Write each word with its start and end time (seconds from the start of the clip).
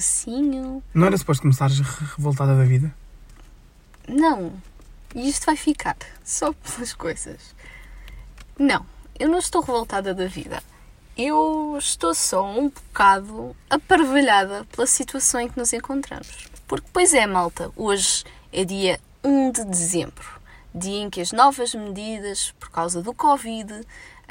docinho. 0.00 0.82
Não 0.94 1.06
era 1.06 1.16
suposto 1.16 1.42
começares 1.42 1.78
re- 1.78 2.06
revoltada 2.16 2.56
da 2.56 2.64
vida? 2.64 2.92
Não. 4.08 4.52
E 5.14 5.28
isto 5.28 5.46
vai 5.46 5.56
ficar 5.56 5.96
só 6.24 6.52
pelas 6.52 6.92
coisas. 6.92 7.54
Não, 8.58 8.84
eu 9.18 9.28
não 9.28 9.38
estou 9.38 9.60
revoltada 9.60 10.14
da 10.14 10.26
vida. 10.26 10.62
Eu 11.16 11.76
estou 11.78 12.14
só 12.14 12.48
um 12.50 12.68
bocado 12.70 13.54
aparvalhada 13.68 14.64
pela 14.72 14.86
situação 14.86 15.40
em 15.40 15.48
que 15.48 15.58
nos 15.58 15.72
encontramos. 15.72 16.48
Porque, 16.66 16.86
pois 16.92 17.12
é, 17.12 17.26
malta, 17.26 17.70
hoje 17.76 18.24
é 18.52 18.64
dia 18.64 18.98
1 19.22 19.50
de 19.52 19.64
dezembro, 19.64 20.40
dia 20.74 21.02
em 21.02 21.10
que 21.10 21.20
as 21.20 21.32
novas 21.32 21.74
medidas 21.74 22.54
por 22.58 22.70
causa 22.70 23.02
do 23.02 23.12
Covid 23.12 23.82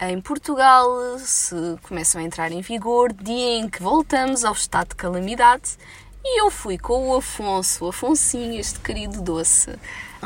em 0.02 0.21
Portugal 0.21 1.20
se 1.20 1.55
começam 1.84 2.21
a 2.21 2.23
entrar 2.23 2.52
em 2.52 2.62
vigor, 2.62 3.12
dia 3.12 3.57
em 3.57 3.67
que 3.67 3.84
voltamos 3.84 4.45
ao 4.45 4.53
estado 4.53 4.90
de 4.90 4.95
calamidade. 4.95 5.77
E 6.23 6.41
eu 6.41 6.49
fui 6.49 6.77
com 6.77 7.09
o 7.09 7.17
Afonso, 7.17 7.85
o 7.85 7.90
Afonsinho, 7.90 8.57
este 8.57 8.80
querido 8.80 9.21
doce. 9.21 9.77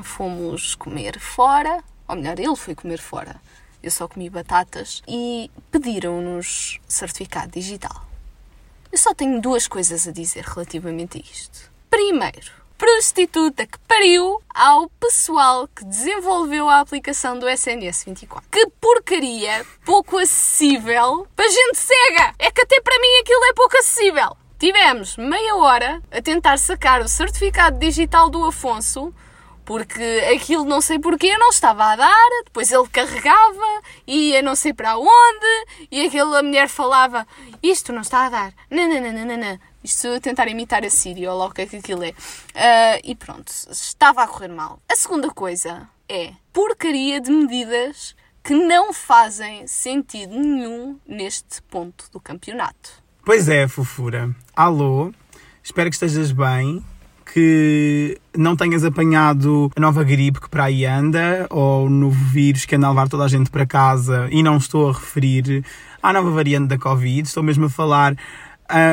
Fomos 0.04 0.76
comer 0.76 1.20
fora, 1.20 1.84
ou 2.08 2.16
melhor, 2.16 2.40
ele 2.40 2.56
foi 2.56 2.76
comer 2.76 3.00
fora. 3.00 3.42
Eu 3.82 3.90
só 3.90 4.08
comi 4.08 4.30
batatas 4.30 5.02
e 5.08 5.50
pediram-nos 5.72 6.80
certificado 6.88 7.52
digital. 7.52 8.06
Eu 8.92 8.98
só 8.98 9.14
tenho 9.14 9.42
duas 9.42 9.68
coisas 9.68 10.08
a 10.08 10.12
dizer 10.12 10.44
relativamente 10.44 11.18
a 11.18 11.22
isto. 11.22 11.72
Primeiro, 11.90 12.52
prostituta 12.78 13.66
que 13.66 13.78
pariu 13.88 14.42
ao 14.54 14.90
pessoal 14.90 15.68
que 15.68 15.86
desenvolveu 15.86 16.70
a 16.70 16.80
aplicação 16.80 17.38
do 17.38 17.50
SNS 17.50 18.06
24. 18.06 18.50
Que 18.50 18.68
porcaria 18.80 19.66
pouco 19.86 20.18
acessível 20.18 21.28
para 21.36 21.48
gente 21.48 21.78
cega! 21.78 22.34
É 22.40 22.52
que 22.52 22.62
até 22.62 22.82
para 22.82 23.00
mim 23.00 23.20
aquilo 23.22 23.46
é 23.46 23.54
pouco 23.54 23.78
acessível. 23.78 24.38
Tivemos 24.60 25.18
meia 25.18 25.56
hora 25.56 26.02
a 26.12 26.22
tentar 26.22 26.58
sacar 26.58 27.02
o 27.02 27.08
certificado 27.08 27.78
digital 27.78 28.30
do 28.30 28.46
Afonso 28.46 29.14
porque 29.66 30.04
aquilo 30.34 30.66
não 30.66 30.82
sei 30.82 31.00
porquê 31.00 31.38
não 31.38 31.50
estava 31.50 31.86
a 31.86 31.96
dar, 31.96 32.30
depois 32.46 32.72
ele 32.72 32.88
carregava, 32.90 33.82
ia 34.06 34.42
não 34.42 34.56
sei 34.56 34.74
para 34.74 34.98
onde, 34.98 35.66
e 35.92 36.06
aquela 36.06 36.44
mulher 36.44 36.68
falava, 36.68 37.26
isto 37.62 37.94
não 37.94 38.02
está 38.02 38.26
a 38.26 38.30
dar, 38.30 38.54
não, 38.70 39.60
Isto 39.84 40.08
a 40.08 40.20
tentar 40.20 40.48
imitar 40.48 40.84
a 40.86 40.90
Síria, 40.90 41.32
ou 41.32 41.38
lá 41.38 41.48
o 41.48 41.52
que 41.52 41.62
é 41.62 41.66
que 41.66 41.78
aquilo 41.78 42.04
é. 42.04 42.14
Ah, 42.56 43.00
e 43.04 43.16
pronto, 43.16 43.52
estava 43.70 44.24
a 44.24 44.28
correr 44.28 44.48
mal. 44.48 44.80
A 44.90 44.96
segunda 44.96 45.30
coisa 45.30 45.90
é 46.08 46.32
porcaria 46.54 47.20
de 47.20 47.32
medidas 47.32 48.16
que 48.44 48.54
não 48.54 48.94
fazem 48.94 49.66
sentido 49.68 50.34
nenhum 50.34 51.00
neste 51.08 51.62
ponto 51.64 52.06
do 52.12 52.20
campeonato. 52.20 53.04
Pois 53.26 53.48
é, 53.48 53.68
fofura. 53.68 54.36
Alô, 54.54 55.14
espero 55.64 55.90
que 55.90 55.96
estejas 55.96 56.32
bem, 56.34 56.84
que 57.34 58.20
não 58.36 58.56
tenhas 58.56 58.84
apanhado 58.84 59.72
a 59.76 59.80
nova 59.80 60.04
gripe 60.04 60.42
que 60.42 60.50
para 60.50 60.66
aí 60.66 60.86
anda, 60.86 61.48
ou 61.50 61.86
o 61.86 61.90
novo 61.90 62.22
vírus 62.26 62.66
que 62.66 62.76
anda 62.76 62.88
a 62.88 62.90
levar 62.90 63.08
toda 63.08 63.24
a 63.24 63.30
gente 63.30 63.50
para 63.50 63.66
casa, 63.66 64.28
e 64.30 64.44
não 64.44 64.58
estou 64.58 64.90
a 64.90 64.94
referir 64.94 65.64
à 66.02 66.12
nova 66.12 66.30
variante 66.32 66.68
da 66.68 66.78
Covid, 66.78 67.26
estou 67.26 67.42
mesmo 67.42 67.66
a 67.66 67.70
falar 67.70 68.14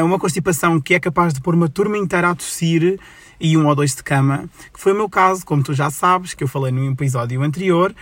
uma 0.02 0.18
constipação 0.18 0.80
que 0.80 0.94
é 0.94 1.00
capaz 1.00 1.32
de 1.32 1.40
pôr 1.40 1.54
uma 1.54 1.68
turma 1.68 1.96
inteira 1.96 2.30
a 2.30 2.34
tossir 2.34 2.98
e 3.40 3.56
um 3.56 3.66
ou 3.66 3.74
dois 3.74 3.94
de 3.94 4.02
cama, 4.02 4.44
que 4.72 4.78
foi 4.78 4.92
o 4.92 4.96
meu 4.96 5.08
caso, 5.08 5.44
como 5.46 5.62
tu 5.62 5.72
já 5.72 5.90
sabes, 5.90 6.34
que 6.34 6.44
eu 6.44 6.48
falei 6.48 6.70
no 6.70 6.90
episódio 6.92 7.42
anterior, 7.42 7.94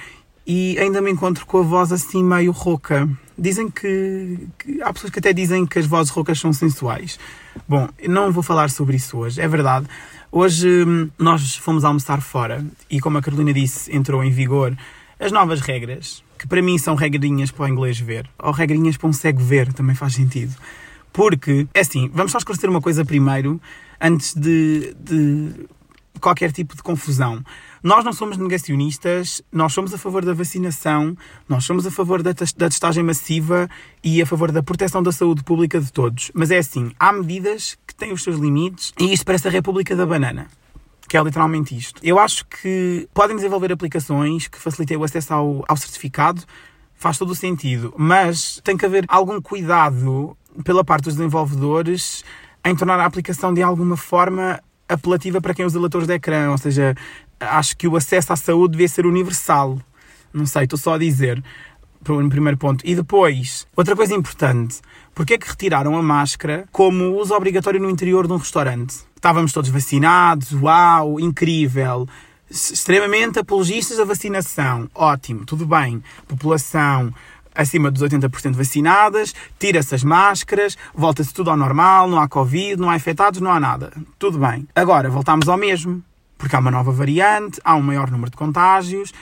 e 0.47 0.79
ainda 0.79 1.01
me 1.01 1.11
encontro 1.11 1.45
com 1.47 1.59
a 1.59 1.63
voz 1.63 1.93
assim 1.93 2.25
meio 2.25 2.51
rouca. 2.51 3.09
Dizem 3.39 3.71
que, 3.71 4.49
que, 4.59 4.83
Há 4.83 4.93
pessoas 4.93 5.13
que 5.13 5.19
até 5.19 5.33
dizem 5.33 5.67
que 5.67 5.79
as 5.79 5.87
vozes 5.87 6.11
roucas 6.11 6.41
são 6.41 6.53
sensuais. 6.53 7.21
Bom, 7.69 7.89
não 8.09 8.33
vou 8.33 8.43
falar 8.43 8.71
sobre 8.71 8.97
isso 8.97 9.19
hoje, 9.19 9.41
é 9.41 9.47
verdade. 9.47 9.87
Hoje 10.33 10.85
hum, 10.85 11.11
nós 11.19 11.57
fomos 11.57 11.85
almoçar 11.85 12.21
fora 12.21 12.65
e, 12.91 12.99
como 12.99 13.19
a 13.19 13.23
Carolina 13.23 13.53
disse, 13.53 13.95
entrou 13.95 14.25
em 14.25 14.31
vigor 14.31 14.77
as 15.21 15.31
novas 15.33 15.61
regras, 15.61 16.25
que 16.39 16.47
para 16.47 16.63
mim 16.63 16.79
são 16.79 16.95
regrinhas 16.95 17.51
para 17.51 17.65
o 17.65 17.69
inglês 17.69 17.99
ver, 17.99 18.29
ou 18.39 18.53
regrinhas 18.53 18.97
para 18.97 19.09
um 19.09 19.13
cego 19.13 19.41
ver, 19.41 19.73
também 19.73 19.95
faz 19.95 20.15
sentido. 20.15 20.55
Porque, 21.19 21.67
é 21.75 21.81
assim, 21.81 22.09
vamos 22.15 22.31
só 22.31 22.39
esclarecer 22.39 22.71
uma 22.71 22.81
coisa 22.81 23.05
primeiro, 23.05 23.61
antes 24.01 24.35
de, 24.35 24.95
de 25.01 25.67
qualquer 26.21 26.53
tipo 26.53 26.77
de 26.77 26.81
confusão. 26.85 27.43
Nós 27.83 28.05
não 28.05 28.13
somos 28.13 28.37
negacionistas, 28.37 29.43
nós 29.51 29.73
somos 29.73 29.93
a 29.93 29.99
favor 29.99 30.25
da 30.25 30.33
vacinação, 30.33 31.17
nós 31.49 31.65
somos 31.65 31.85
a 31.89 31.91
favor 31.91 32.23
da, 32.23 32.31
da 32.31 32.69
testagem 32.69 33.03
massiva 33.03 33.69
e 34.01 34.23
a 34.23 34.27
favor 34.27 34.53
da 34.53 34.63
proteção 34.63 35.03
da 35.03 35.11
saúde 35.11 35.43
pública 35.43 35.81
de 35.81 35.93
todos. 35.93 36.31
Mas 36.35 36.53
é 36.53 36.59
assim, 36.59 36.93
há 37.01 37.13
medidas 37.13 37.77
que 37.85 37.97
têm 37.97 38.13
os 38.13 38.23
seus 38.23 38.39
limites 38.39 38.93
e 38.97 39.13
isto 39.13 39.27
parece 39.27 39.49
a 39.49 39.51
República 39.51 39.97
da 39.97 40.07
Banana. 40.07 40.47
Que 41.09 41.17
é 41.17 41.21
literalmente 41.21 41.77
isto. 41.77 42.01
Eu 42.01 42.21
acho 42.21 42.47
que 42.47 43.09
podem 43.13 43.35
desenvolver 43.35 43.73
aplicações 43.73 44.47
que 44.47 44.61
facilitem 44.61 44.97
o 44.97 45.03
acesso 45.03 45.35
ao, 45.35 45.65
ao 45.67 45.77
certificado, 45.77 46.45
faz 46.95 47.19
todo 47.19 47.31
o 47.31 47.35
sentido, 47.35 47.93
mas 47.99 48.61
tem 48.63 48.77
que 48.77 48.87
haver 48.87 49.05
algum 49.09 49.41
cuidado 49.41 50.37
pela 50.65 50.85
parte 50.85 51.05
dos 51.05 51.15
desenvolvedores 51.17 52.25
em 52.65 52.75
tornar 52.75 52.99
a 53.01 53.05
aplicação 53.05 53.53
de 53.55 53.63
alguma 53.63 53.97
forma 53.97 54.61
apelativa 54.89 55.41
para 55.41 55.55
quem 55.55 55.65
usa 55.65 55.79
leitores 55.79 56.07
de 56.07 56.15
ecrã, 56.15 56.51
ou 56.51 56.59
seja, 56.59 56.95
acho 57.39 57.77
que 57.77 57.87
o 57.87 57.97
acesso 57.97 58.33
à 58.33 58.37
saúde 58.37 58.73
devia 58.73 58.89
ser 58.89 59.07
universal. 59.07 59.79
Não 60.33 60.47
sei, 60.47 60.65
estou 60.65 60.79
só 60.79 60.95
a 60.95 60.99
dizer, 60.99 61.43
no 62.07 62.29
primeiro 62.29 62.57
ponto. 62.57 62.87
E 62.87 62.95
depois, 62.95 63.67
outra 63.77 63.95
coisa 63.95 64.15
importante, 64.15 64.81
porque 65.15 65.35
é 65.35 65.39
que 65.39 65.49
retiraram 65.49 65.97
a 65.97 66.03
máscara 66.03 66.67
como 66.73 67.17
uso 67.19 67.35
obrigatório 67.35 67.81
no 67.81 67.91
interior 67.91 68.27
de 68.27 68.33
um 68.33 68.37
restaurante? 68.37 68.97
Estávamos 69.15 69.53
todos 69.53 69.71
vacinados, 69.71 70.53
uau, 70.53 71.19
incrível. 71.19 72.07
Extremamente 72.51 73.39
apologistas 73.39 73.99
da 73.99 74.05
vacinação. 74.05 74.89
Ótimo, 74.95 75.45
tudo 75.45 75.67
bem. 75.67 76.03
População 76.27 77.13
acima 77.59 77.91
dos 77.91 78.01
80% 78.03 78.53
vacinadas, 78.53 79.35
tira-se 79.59 79.93
as 79.93 80.05
máscaras, 80.05 80.79
volta-se 80.95 81.35
tudo 81.35 81.51
ao 81.51 81.57
normal, 81.57 82.09
não 82.09 82.21
há 82.21 82.29
Covid, 82.29 82.81
não 82.81 82.89
há 82.89 82.95
infectados, 82.95 83.41
não 83.41 83.51
há 83.51 83.59
nada. 83.59 83.93
Tudo 84.19 84.39
bem. 84.39 84.67
Agora 84.75 85.11
voltamos 85.11 85.49
ao 85.49 85.59
mesmo, 85.59 86.03
porque 86.39 86.55
há 86.55 86.61
uma 86.61 86.71
nova 86.71 86.93
variante, 86.93 87.61
há 87.65 87.75
um 87.75 87.83
maior 87.83 88.11
número 88.11 88.31
de 88.31 88.37
contágios, 88.37 89.13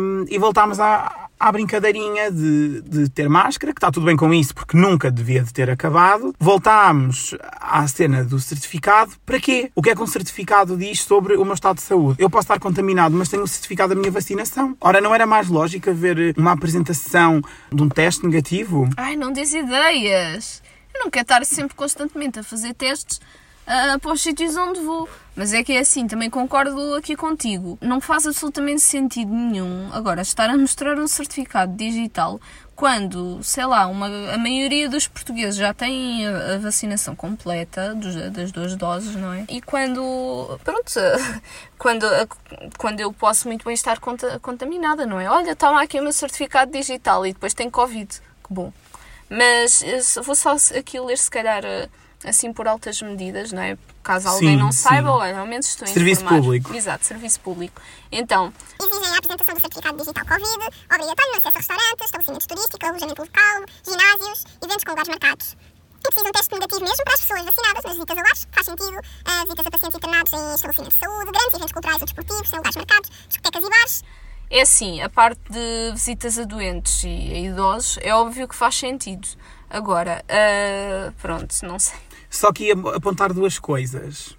hum, 0.00 0.24
e 0.28 0.36
voltamos 0.36 0.80
à, 0.80 1.28
à 1.44 1.52
brincadeirinha 1.52 2.32
de, 2.32 2.80
de 2.80 3.08
ter 3.10 3.28
máscara, 3.28 3.74
que 3.74 3.78
está 3.78 3.90
tudo 3.90 4.06
bem 4.06 4.16
com 4.16 4.32
isso, 4.32 4.54
porque 4.54 4.78
nunca 4.78 5.10
devia 5.10 5.42
de 5.42 5.52
ter 5.52 5.68
acabado. 5.68 6.34
Voltámos 6.40 7.36
à 7.60 7.86
cena 7.86 8.24
do 8.24 8.40
certificado. 8.40 9.12
Para 9.26 9.38
quê? 9.38 9.70
O 9.74 9.82
que 9.82 9.90
é 9.90 9.94
que 9.94 10.02
um 10.02 10.06
certificado 10.06 10.74
diz 10.74 11.02
sobre 11.02 11.36
o 11.36 11.44
meu 11.44 11.52
estado 11.52 11.76
de 11.76 11.82
saúde? 11.82 12.16
Eu 12.18 12.30
posso 12.30 12.44
estar 12.44 12.58
contaminado, 12.58 13.14
mas 13.14 13.28
tenho 13.28 13.42
o 13.42 13.46
certificado 13.48 13.94
da 13.94 14.00
minha 14.00 14.10
vacinação. 14.10 14.74
Ora, 14.80 15.02
não 15.02 15.14
era 15.14 15.26
mais 15.26 15.48
lógico 15.48 15.90
haver 15.90 16.34
uma 16.38 16.52
apresentação 16.52 17.42
de 17.70 17.82
um 17.82 17.90
teste 17.90 18.24
negativo? 18.24 18.88
Ai, 18.96 19.14
não 19.14 19.30
dês 19.30 19.52
ideias. 19.52 20.62
Eu 20.94 21.00
não 21.00 21.10
quero 21.10 21.24
estar 21.24 21.44
sempre 21.44 21.74
constantemente 21.74 22.38
a 22.38 22.42
fazer 22.42 22.72
testes 22.72 23.20
ah, 23.66 23.98
para 24.00 24.12
os 24.12 24.22
sítios 24.22 24.56
onde 24.56 24.80
vou. 24.80 25.08
Mas 25.36 25.52
é 25.52 25.64
que 25.64 25.72
é 25.72 25.80
assim, 25.80 26.06
também 26.06 26.30
concordo 26.30 26.94
aqui 26.94 27.16
contigo. 27.16 27.76
Não 27.80 28.00
faz 28.00 28.24
absolutamente 28.26 28.80
sentido 28.82 29.32
nenhum 29.34 29.90
agora 29.92 30.22
estar 30.22 30.48
a 30.48 30.56
mostrar 30.56 30.96
um 30.96 31.08
certificado 31.08 31.74
digital 31.76 32.40
quando, 32.76 33.42
sei 33.42 33.64
lá, 33.66 33.86
uma, 33.88 34.06
a 34.32 34.38
maioria 34.38 34.88
dos 34.88 35.08
portugueses 35.08 35.56
já 35.56 35.72
têm 35.74 36.26
a, 36.26 36.54
a 36.54 36.58
vacinação 36.58 37.16
completa 37.16 37.94
dos- 37.96 38.14
das 38.32 38.52
duas 38.52 38.76
doses, 38.76 39.14
não 39.16 39.32
é? 39.32 39.44
E 39.48 39.60
quando, 39.60 40.58
pronto, 40.62 40.92
quando, 41.78 42.06
quando 42.78 43.00
eu 43.00 43.12
posso 43.12 43.48
muito 43.48 43.64
bem 43.64 43.74
estar 43.74 43.98
conta- 43.98 44.38
contaminada, 44.40 45.04
não 45.06 45.18
é? 45.18 45.28
Olha, 45.28 45.54
toma 45.56 45.82
aqui 45.82 45.98
o 45.98 46.02
meu 46.02 46.12
certificado 46.12 46.70
digital 46.70 47.26
e 47.26 47.32
depois 47.32 47.54
tem 47.54 47.68
Covid. 47.70 48.08
Que 48.46 48.54
bom. 48.54 48.72
Mas 49.28 49.82
eh, 49.82 50.00
vou 50.22 50.34
só 50.36 50.54
aqui 50.78 50.98
ler, 51.00 51.16
se 51.18 51.30
calhar, 51.30 51.64
eh, 51.64 51.88
assim 52.24 52.52
por 52.52 52.66
altas 52.66 53.00
medidas, 53.02 53.52
não 53.52 53.62
é? 53.62 53.76
Caso 54.02 54.28
alguém 54.28 54.50
Sim, 54.50 54.56
não 54.56 54.72
saiba, 54.72 55.08
sim. 55.08 55.14
olha, 55.16 55.38
ao 55.38 55.46
menos 55.46 55.66
estou 55.66 55.84
a 55.86 55.90
Serviço 55.90 56.22
informar. 56.22 56.40
público. 56.42 56.74
Exato, 56.74 57.04
serviço 57.06 57.40
público. 57.40 57.80
Então, 58.12 58.52
Exigem 58.82 59.08
a 59.14 59.18
apresentação 59.18 59.54
do 59.54 59.60
certificado 59.60 59.96
digital 59.98 60.24
Covid, 60.26 60.64
obrigatório 60.92 61.32
no 61.32 61.38
acesso 61.38 61.56
a 61.56 61.58
restaurantes, 61.58 62.04
estabelecimentos 62.04 62.46
turísticos, 62.46 62.88
alojamento 62.88 63.22
local, 63.22 63.64
ginásios, 63.86 64.44
eventos 64.62 64.84
com 64.84 64.90
lugares 64.90 65.08
marcados. 65.08 65.56
É 66.06 66.08
preciso 66.08 66.28
um 66.28 66.32
teste 66.32 66.54
negativo 66.54 66.80
mesmo 66.82 67.04
para 67.04 67.14
as 67.14 67.20
pessoas 67.20 67.44
vacinadas 67.46 67.84
nas 67.84 67.92
visitas 67.94 68.18
a 68.18 68.22
lares, 68.22 68.48
faz 68.52 68.66
sentido, 68.66 68.98
ah, 69.24 69.42
visitas 69.44 69.66
a 69.66 69.70
pacientes 69.70 69.96
internados 69.96 70.32
em 70.34 70.54
estabelecimentos 70.54 70.94
de 70.98 71.00
saúde, 71.00 71.30
grandes 71.32 71.54
eventos 71.54 71.72
culturais 71.72 72.00
ou 72.00 72.04
desportivos, 72.06 72.52
em 72.52 72.56
lugares 72.56 72.76
marcados, 72.76 73.10
discotecas 73.28 73.64
e 73.64 73.70
bares. 73.70 74.04
é 74.50 74.60
assim, 74.60 75.00
a 75.02 75.08
parte 75.08 75.40
de 75.50 75.92
visitas 75.92 76.38
a 76.38 76.44
doentes 76.44 77.02
e 77.04 77.08
a 77.08 77.38
idosos 77.38 77.98
é 78.02 78.14
óbvio 78.14 78.46
que 78.46 78.54
faz 78.54 78.74
sentido. 78.76 79.26
Agora, 79.70 80.22
ah, 80.28 81.10
pronto, 81.22 81.54
não 81.62 81.78
sei. 81.78 81.98
Só 82.34 82.52
que 82.52 82.64
ia 82.64 82.74
apontar 82.74 83.32
duas 83.32 83.58
coisas. 83.60 84.36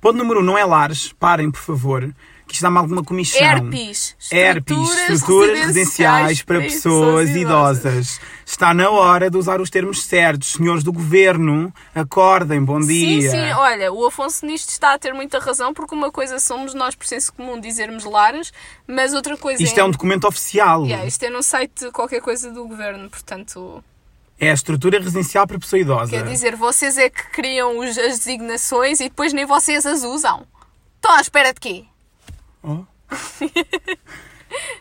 Ponto 0.00 0.16
número 0.16 0.40
um, 0.40 0.42
não 0.42 0.56
é 0.56 0.64
lares, 0.64 1.12
parem, 1.12 1.50
por 1.50 1.60
favor. 1.60 2.14
que 2.46 2.54
isto 2.54 2.62
dá-me 2.62 2.78
alguma 2.78 3.04
comissão. 3.04 3.42
Herpes. 3.42 4.16
Herpes, 4.32 4.76
Estruturas 4.78 5.10
estruturas 5.10 5.58
residenciais 5.58 6.42
para 6.42 6.60
pessoas 6.60 7.28
idosas. 7.30 8.20
Está 8.44 8.72
na 8.72 8.88
hora 8.88 9.28
de 9.28 9.36
usar 9.36 9.60
os 9.60 9.68
termos 9.68 10.02
certos. 10.04 10.52
Senhores 10.52 10.82
do 10.82 10.92
governo, 10.92 11.70
acordem, 11.94 12.64
bom 12.64 12.80
Sim, 12.80 12.88
dia. 12.88 13.30
sim, 13.30 13.52
olha, 13.52 13.92
o 13.92 14.06
Afonso 14.06 14.46
nisto 14.46 14.70
está 14.70 14.94
a 14.94 14.98
ter 14.98 15.12
muita 15.12 15.38
razão, 15.38 15.74
porque 15.74 15.94
uma 15.94 16.10
coisa 16.10 16.38
somos 16.38 16.72
nós, 16.72 16.94
por 16.94 17.06
senso 17.06 17.32
comum, 17.34 17.60
dizermos 17.60 18.04
lares, 18.04 18.50
mas 18.86 19.12
outra 19.12 19.36
coisa 19.36 19.62
Isto 19.62 19.78
é 19.78 19.84
um 19.84 19.90
documento 19.90 20.26
oficial. 20.26 20.86
Yeah, 20.86 21.06
isto 21.06 21.22
é 21.24 21.28
no 21.28 21.42
site 21.42 21.84
de 21.86 21.90
qualquer 21.90 22.22
coisa 22.22 22.50
do 22.50 22.66
governo, 22.66 23.10
portanto, 23.10 23.84
É 24.38 24.50
a 24.50 24.54
estrutura 24.54 24.98
residencial 24.98 25.46
para 25.46 25.58
pessoa 25.58 25.80
idosa. 25.80 26.10
quer 26.10 26.24
dizer, 26.24 26.56
vocês 26.56 26.98
é 26.98 27.08
que 27.08 27.22
criam 27.30 27.78
os- 27.78 27.96
as 27.96 28.18
designações 28.18 29.00
e 29.00 29.04
depois 29.04 29.32
nem 29.32 29.46
vocês 29.46 29.86
as 29.86 30.02
usam. 30.02 30.46
Estão 30.96 31.12
à 31.16 31.20
espera 31.20 31.52
de 31.54 31.60
quê? 31.60 31.84
Oh. 32.62 32.84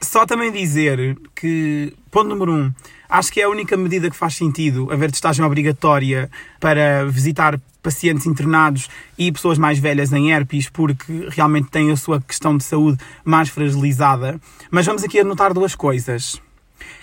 Só 0.01 0.25
também 0.25 0.51
dizer 0.51 1.17
que, 1.35 1.93
ponto 2.11 2.27
número 2.29 2.51
um, 2.53 2.73
acho 3.09 3.31
que 3.31 3.41
é 3.41 3.45
a 3.45 3.49
única 3.49 3.75
medida 3.75 4.09
que 4.09 4.15
faz 4.15 4.35
sentido 4.35 4.91
haver 4.91 5.11
testagem 5.11 5.43
obrigatória 5.43 6.29
para 6.59 7.05
visitar 7.05 7.59
pacientes 7.81 8.25
internados 8.25 8.87
e 9.17 9.31
pessoas 9.31 9.57
mais 9.57 9.77
velhas 9.79 10.11
em 10.13 10.31
herpes, 10.31 10.69
porque 10.69 11.27
realmente 11.29 11.69
têm 11.69 11.91
a 11.91 11.97
sua 11.97 12.21
questão 12.21 12.57
de 12.57 12.63
saúde 12.63 12.97
mais 13.23 13.49
fragilizada. 13.49 14.39
Mas 14.71 14.85
vamos 14.85 15.03
aqui 15.03 15.19
anotar 15.19 15.53
duas 15.53 15.75
coisas. 15.75 16.41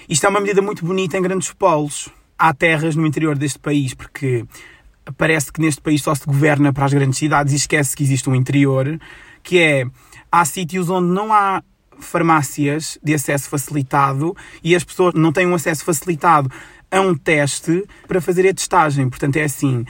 Isto 0.09 0.27
é 0.27 0.29
uma 0.29 0.41
medida 0.41 0.61
muito 0.63 0.85
bonita 0.85 1.17
em 1.17 1.23
grandes 1.23 1.53
polos. 1.53 2.09
Há 2.45 2.53
terras 2.53 2.97
no 2.97 3.07
interior 3.07 3.39
deste 3.39 3.61
país, 3.61 3.95
porque 3.95 4.45
parece 5.17 5.53
que 5.53 5.61
neste 5.61 5.81
país 5.81 6.03
só 6.03 6.13
se 6.13 6.27
governa 6.27 6.73
para 6.73 6.87
as 6.87 6.93
grandes 6.93 7.17
cidades 7.17 7.53
e 7.53 7.57
esquece 7.57 7.95
que 7.97 8.03
existe 8.03 8.29
um 8.29 8.35
interior, 8.35 8.99
que 9.45 9.61
é, 9.61 9.85
há 10.31 10.45
sítios 10.45 10.91
onde 10.91 11.07
não 11.07 11.33
há 11.33 11.63
farmácias 12.01 12.99
de 13.01 13.15
acesso 13.15 13.49
facilitado 13.49 14.37
e 14.61 14.75
as 14.75 14.83
pessoas 14.83 15.15
não 15.15 15.31
têm 15.31 15.47
um 15.47 15.55
acesso 15.55 15.85
facilitado 15.85 16.51
a 16.91 17.01
um 17.01 17.15
teste 17.15 17.85
para 18.09 18.21
fazer 18.21 18.49
a 18.49 18.53
testagem. 18.53 19.09
Portanto, 19.09 19.37
é 19.37 19.45
assim, 19.45 19.85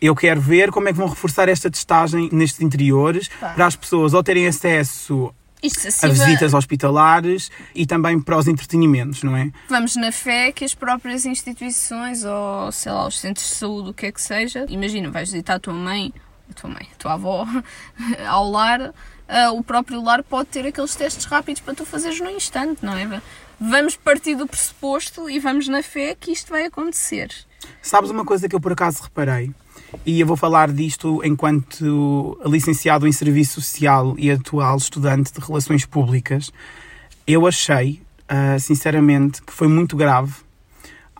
eu 0.00 0.16
quero 0.16 0.40
ver 0.40 0.70
como 0.70 0.88
é 0.88 0.92
que 0.92 0.98
vão 0.98 1.08
reforçar 1.08 1.46
esta 1.50 1.70
testagem 1.70 2.30
nestes 2.32 2.62
interiores 2.62 3.28
Pá. 3.28 3.50
para 3.50 3.66
as 3.66 3.76
pessoas 3.76 4.14
ou 4.14 4.22
terem 4.22 4.46
acesso 4.46 5.30
Isto 5.62 6.06
a 6.06 6.08
visitas 6.08 6.54
hospitalares 6.54 7.50
e 7.74 7.84
também 7.84 8.20
para 8.20 8.36
os 8.36 8.46
entretenimentos, 8.46 9.22
não 9.22 9.36
é? 9.36 9.50
vamos 9.68 9.96
na 9.96 10.12
fé 10.12 10.52
que 10.52 10.64
as 10.64 10.74
próprias 10.74 11.26
instituições 11.26 12.24
ou, 12.24 12.70
sei 12.70 12.92
lá, 12.92 13.06
os 13.06 13.18
centros 13.18 13.46
de 13.46 13.54
saúde, 13.54 13.90
o 13.90 13.94
que 13.94 14.06
é 14.06 14.12
que 14.12 14.22
seja, 14.22 14.66
imagina, 14.68 15.10
vais 15.10 15.30
visitar 15.30 15.54
a 15.54 15.58
tua 15.58 15.74
mãe, 15.74 16.12
a 16.48 16.54
tua 16.54 16.70
mãe, 16.70 16.88
a 16.92 16.96
tua 16.96 17.14
avó, 17.14 17.46
ao 18.28 18.50
lar, 18.50 18.94
ah, 19.28 19.50
o 19.52 19.62
próprio 19.62 20.02
lar 20.02 20.22
pode 20.22 20.48
ter 20.48 20.66
aqueles 20.66 20.94
testes 20.94 21.24
rápidos 21.24 21.60
para 21.60 21.74
tu 21.74 21.84
fazeres 21.84 22.20
no 22.20 22.30
instante, 22.30 22.84
não 22.84 22.94
é? 22.96 23.20
Vamos 23.60 23.96
partir 23.96 24.36
do 24.36 24.46
pressuposto 24.46 25.28
e 25.28 25.40
vamos 25.40 25.66
na 25.66 25.82
fé 25.82 26.14
que 26.14 26.30
isto 26.30 26.50
vai 26.50 26.66
acontecer. 26.66 27.34
Sabes 27.82 28.10
uma 28.10 28.24
coisa 28.24 28.48
que 28.48 28.54
eu 28.54 28.60
por 28.60 28.72
acaso 28.72 29.02
reparei? 29.02 29.52
E 30.04 30.20
eu 30.20 30.26
vou 30.26 30.36
falar 30.36 30.70
disto 30.70 31.20
enquanto 31.24 32.38
licenciado 32.44 33.06
em 33.06 33.12
Serviço 33.12 33.60
Social 33.60 34.14
e 34.18 34.30
atual 34.30 34.76
estudante 34.76 35.32
de 35.32 35.40
Relações 35.40 35.84
Públicas. 35.86 36.52
Eu 37.26 37.46
achei, 37.46 38.00
ah, 38.28 38.58
sinceramente, 38.58 39.42
que 39.42 39.52
foi 39.52 39.68
muito 39.68 39.96
grave 39.96 40.34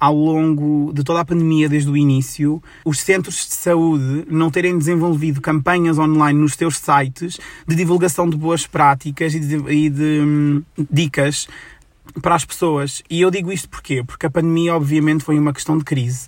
ao 0.00 0.14
longo 0.14 0.92
de 0.92 1.02
toda 1.02 1.20
a 1.20 1.24
pandemia, 1.24 1.68
desde 1.68 1.90
o 1.90 1.96
início, 1.96 2.62
os 2.84 3.00
centros 3.00 3.46
de 3.46 3.54
saúde 3.54 4.24
não 4.28 4.50
terem 4.50 4.78
desenvolvido 4.78 5.40
campanhas 5.40 5.98
online 5.98 6.38
nos 6.38 6.54
seus 6.54 6.78
sites 6.78 7.38
de 7.66 7.74
divulgação 7.74 8.28
de 8.28 8.36
boas 8.36 8.66
práticas 8.66 9.34
e 9.34 9.40
de, 9.40 9.56
e 9.72 9.90
de, 9.90 10.20
hum, 10.22 10.62
dicas 10.90 11.48
para 12.22 12.34
as 12.34 12.44
pessoas. 12.44 13.02
E 13.10 13.20
eu 13.20 13.30
digo 13.30 13.52
isto 13.52 13.68
porquê? 13.68 14.04
Porque 14.04 14.26
a 14.26 14.30
pandemia, 14.30 14.74
obviamente, 14.74 15.24
foi 15.24 15.38
uma 15.38 15.52
questão 15.52 15.76
de 15.76 15.84
crise. 15.84 16.26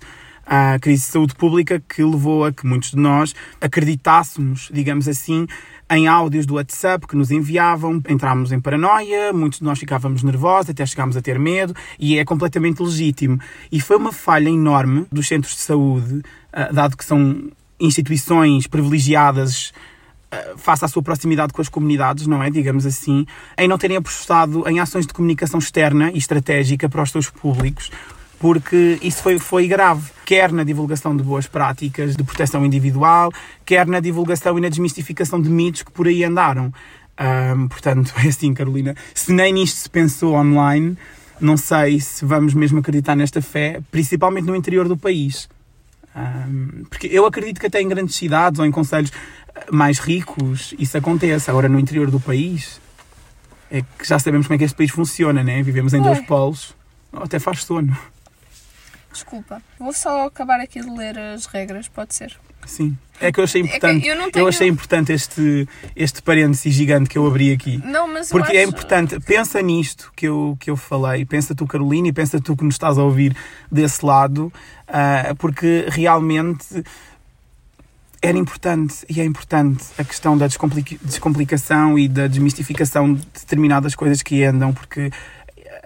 A 0.53 0.77
crise 0.79 1.05
de 1.05 1.11
saúde 1.13 1.33
pública 1.33 1.79
que 1.79 2.03
levou 2.03 2.43
a 2.43 2.51
que 2.51 2.67
muitos 2.67 2.91
de 2.91 2.97
nós 2.97 3.33
acreditássemos, 3.61 4.69
digamos 4.73 5.07
assim, 5.07 5.47
em 5.89 6.09
áudios 6.09 6.45
do 6.45 6.55
WhatsApp 6.55 7.07
que 7.07 7.15
nos 7.15 7.31
enviavam, 7.31 8.03
entrámos 8.09 8.51
em 8.51 8.59
paranoia, 8.59 9.31
muitos 9.31 9.59
de 9.59 9.65
nós 9.65 9.79
ficávamos 9.79 10.23
nervosos, 10.23 10.71
até 10.71 10.85
chegámos 10.85 11.15
a 11.15 11.21
ter 11.21 11.39
medo, 11.39 11.73
e 11.97 12.19
é 12.19 12.25
completamente 12.25 12.83
legítimo. 12.83 13.39
E 13.71 13.79
foi 13.79 13.95
uma 13.95 14.11
falha 14.11 14.49
enorme 14.49 15.05
dos 15.09 15.25
centros 15.25 15.55
de 15.55 15.61
saúde, 15.61 16.21
ah, 16.51 16.69
dado 16.69 16.97
que 16.97 17.05
são 17.05 17.49
instituições 17.79 18.67
privilegiadas 18.67 19.71
ah, 20.29 20.55
face 20.57 20.83
à 20.83 20.89
sua 20.89 21.01
proximidade 21.01 21.53
com 21.53 21.61
as 21.61 21.69
comunidades, 21.69 22.27
não 22.27 22.43
é? 22.43 22.49
Digamos 22.49 22.85
assim, 22.85 23.25
em 23.57 23.69
não 23.69 23.77
terem 23.77 23.95
apostado 23.95 24.67
em 24.67 24.81
ações 24.81 25.07
de 25.07 25.13
comunicação 25.13 25.61
externa 25.61 26.11
e 26.11 26.17
estratégica 26.17 26.89
para 26.89 27.01
os 27.01 27.09
seus 27.09 27.29
públicos, 27.29 27.89
porque 28.41 28.97
isso 29.03 29.21
foi, 29.21 29.37
foi 29.37 29.67
grave, 29.67 30.09
quer 30.25 30.51
na 30.51 30.63
divulgação 30.63 31.15
de 31.15 31.21
boas 31.21 31.45
práticas 31.45 32.15
de 32.15 32.23
proteção 32.23 32.65
individual, 32.65 33.31
quer 33.63 33.85
na 33.85 33.99
divulgação 33.99 34.57
e 34.57 34.61
na 34.61 34.67
desmistificação 34.67 35.39
de 35.39 35.47
mitos 35.47 35.83
que 35.83 35.91
por 35.91 36.07
aí 36.07 36.23
andaram. 36.23 36.73
Ahm, 37.15 37.67
portanto, 37.67 38.11
é 38.17 38.27
assim, 38.27 38.51
Carolina, 38.51 38.95
se 39.13 39.31
nem 39.31 39.53
nisto 39.53 39.77
se 39.77 39.87
pensou 39.87 40.33
online, 40.33 40.97
não 41.39 41.55
sei 41.55 41.99
se 41.99 42.25
vamos 42.25 42.55
mesmo 42.55 42.79
acreditar 42.79 43.15
nesta 43.15 43.43
fé, 43.43 43.79
principalmente 43.91 44.45
no 44.45 44.55
interior 44.55 44.87
do 44.87 44.97
país. 44.97 45.47
Ahm, 46.15 46.85
porque 46.89 47.07
eu 47.11 47.27
acredito 47.27 47.59
que 47.59 47.67
até 47.67 47.79
em 47.79 47.87
grandes 47.87 48.15
cidades 48.15 48.59
ou 48.59 48.65
em 48.65 48.71
conselhos 48.71 49.11
ah, 49.55 49.65
mais 49.71 49.99
ricos 49.99 50.73
isso 50.79 50.97
aconteça. 50.97 51.51
Agora, 51.51 51.69
no 51.69 51.79
interior 51.79 52.09
do 52.09 52.19
país, 52.19 52.81
é 53.69 53.83
que 53.83 54.03
já 54.03 54.17
sabemos 54.17 54.47
como 54.47 54.55
é 54.55 54.57
que 54.57 54.63
este 54.63 54.75
país 54.75 54.89
funciona, 54.89 55.43
né? 55.43 55.61
Vivemos 55.61 55.93
em 55.93 56.01
dois 56.01 56.17
Ué. 56.17 56.25
polos. 56.25 56.75
Até 57.13 57.37
faz 57.37 57.63
sono. 57.63 57.95
Desculpa, 59.11 59.61
vou 59.79 59.91
só 59.93 60.25
acabar 60.27 60.59
aqui 60.59 60.79
de 60.81 60.89
ler 60.89 61.17
as 61.17 61.45
regras, 61.45 61.87
pode 61.87 62.15
ser? 62.15 62.37
Sim. 62.65 62.95
É 63.19 63.31
que 63.31 63.39
eu 63.39 63.43
achei 63.43 63.61
É 63.61 63.65
importante. 63.65 64.07
eu 64.07 64.15
não 64.15 64.25
eu 64.25 64.31
tenho- 64.31 64.47
achei 64.47 64.67
importante 64.67 65.11
este, 65.11 65.67
este 65.95 66.21
parênteses 66.21 66.73
gigante 66.73 67.09
que 67.09 67.17
eu 67.17 67.25
abri 67.27 67.51
aqui. 67.51 67.77
Não, 67.83 68.07
mas 68.07 68.31
eu 68.31 68.37
Porque 68.39 68.55
é 68.55 68.61
acho- 68.61 68.69
importante, 68.69 69.19
pensa 69.19 69.61
nisto 69.61 70.11
que 70.15 70.27
eu, 70.27 70.55
que 70.59 70.69
eu 70.69 70.77
falei, 70.77 71.25
pensa 71.25 71.53
tu, 71.55 71.65
Carolina, 71.67 72.07
e 72.07 72.13
pensa 72.13 72.39
tu 72.39 72.55
que 72.55 72.63
nos 72.63 72.75
estás 72.75 72.97
a 72.97 73.03
ouvir 73.03 73.35
desse 73.71 74.05
lado, 74.05 74.51
ah, 74.87 75.33
porque 75.37 75.85
realmente 75.89 76.83
era 78.21 78.37
importante 78.37 79.03
e 79.09 79.19
é 79.19 79.25
importante 79.25 79.83
a 79.97 80.03
questão 80.03 80.37
da 80.37 80.45
descomplica- 80.47 80.97
descomplicação 81.03 81.97
e 81.97 82.07
da 82.07 82.27
desmistificação 82.27 83.13
de 83.15 83.25
determinadas 83.33 83.95
coisas 83.95 84.21
que 84.21 84.43
andam, 84.43 84.71
porque 84.71 85.11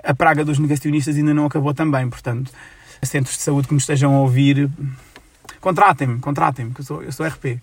a 0.03 0.13
praga 0.13 0.43
dos 0.43 0.59
negacionistas 0.59 1.15
ainda 1.15 1.33
não 1.33 1.45
acabou 1.45 1.73
também, 1.73 2.09
portanto, 2.09 2.51
centros 3.03 3.37
de 3.37 3.43
saúde 3.43 3.67
que 3.67 3.73
nos 3.73 3.83
estejam 3.83 4.15
a 4.15 4.19
ouvir, 4.19 4.69
contratem-me, 5.59 6.19
contratem-me, 6.19 6.73
que 6.73 6.81
eu 6.81 6.85
sou, 6.85 7.03
eu 7.03 7.11
sou 7.11 7.25
RP. 7.25 7.59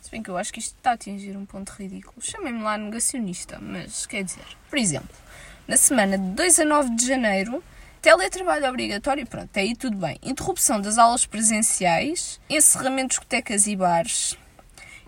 Se 0.00 0.10
bem 0.10 0.22
que 0.22 0.30
eu 0.30 0.36
acho 0.36 0.52
que 0.52 0.58
isto 0.58 0.74
está 0.76 0.90
a 0.90 0.94
atingir 0.94 1.36
um 1.36 1.44
ponto 1.44 1.70
ridículo. 1.78 2.14
Chamem-me 2.20 2.62
lá 2.62 2.76
negacionista, 2.76 3.58
mas 3.60 4.06
quer 4.06 4.24
dizer, 4.24 4.44
por 4.68 4.78
exemplo, 4.78 5.14
na 5.68 5.76
semana 5.76 6.18
de 6.18 6.30
2 6.30 6.60
a 6.60 6.64
9 6.64 6.96
de 6.96 7.06
janeiro, 7.06 7.62
teletrabalho 8.02 8.68
obrigatório, 8.68 9.26
pronto, 9.26 9.56
aí 9.56 9.76
tudo 9.76 9.96
bem. 9.96 10.18
Interrupção 10.22 10.80
das 10.80 10.98
aulas 10.98 11.26
presenciais, 11.26 12.40
encerramento 12.48 13.08
de 13.08 13.08
discotecas 13.10 13.66
e 13.66 13.76
bares. 13.76 14.36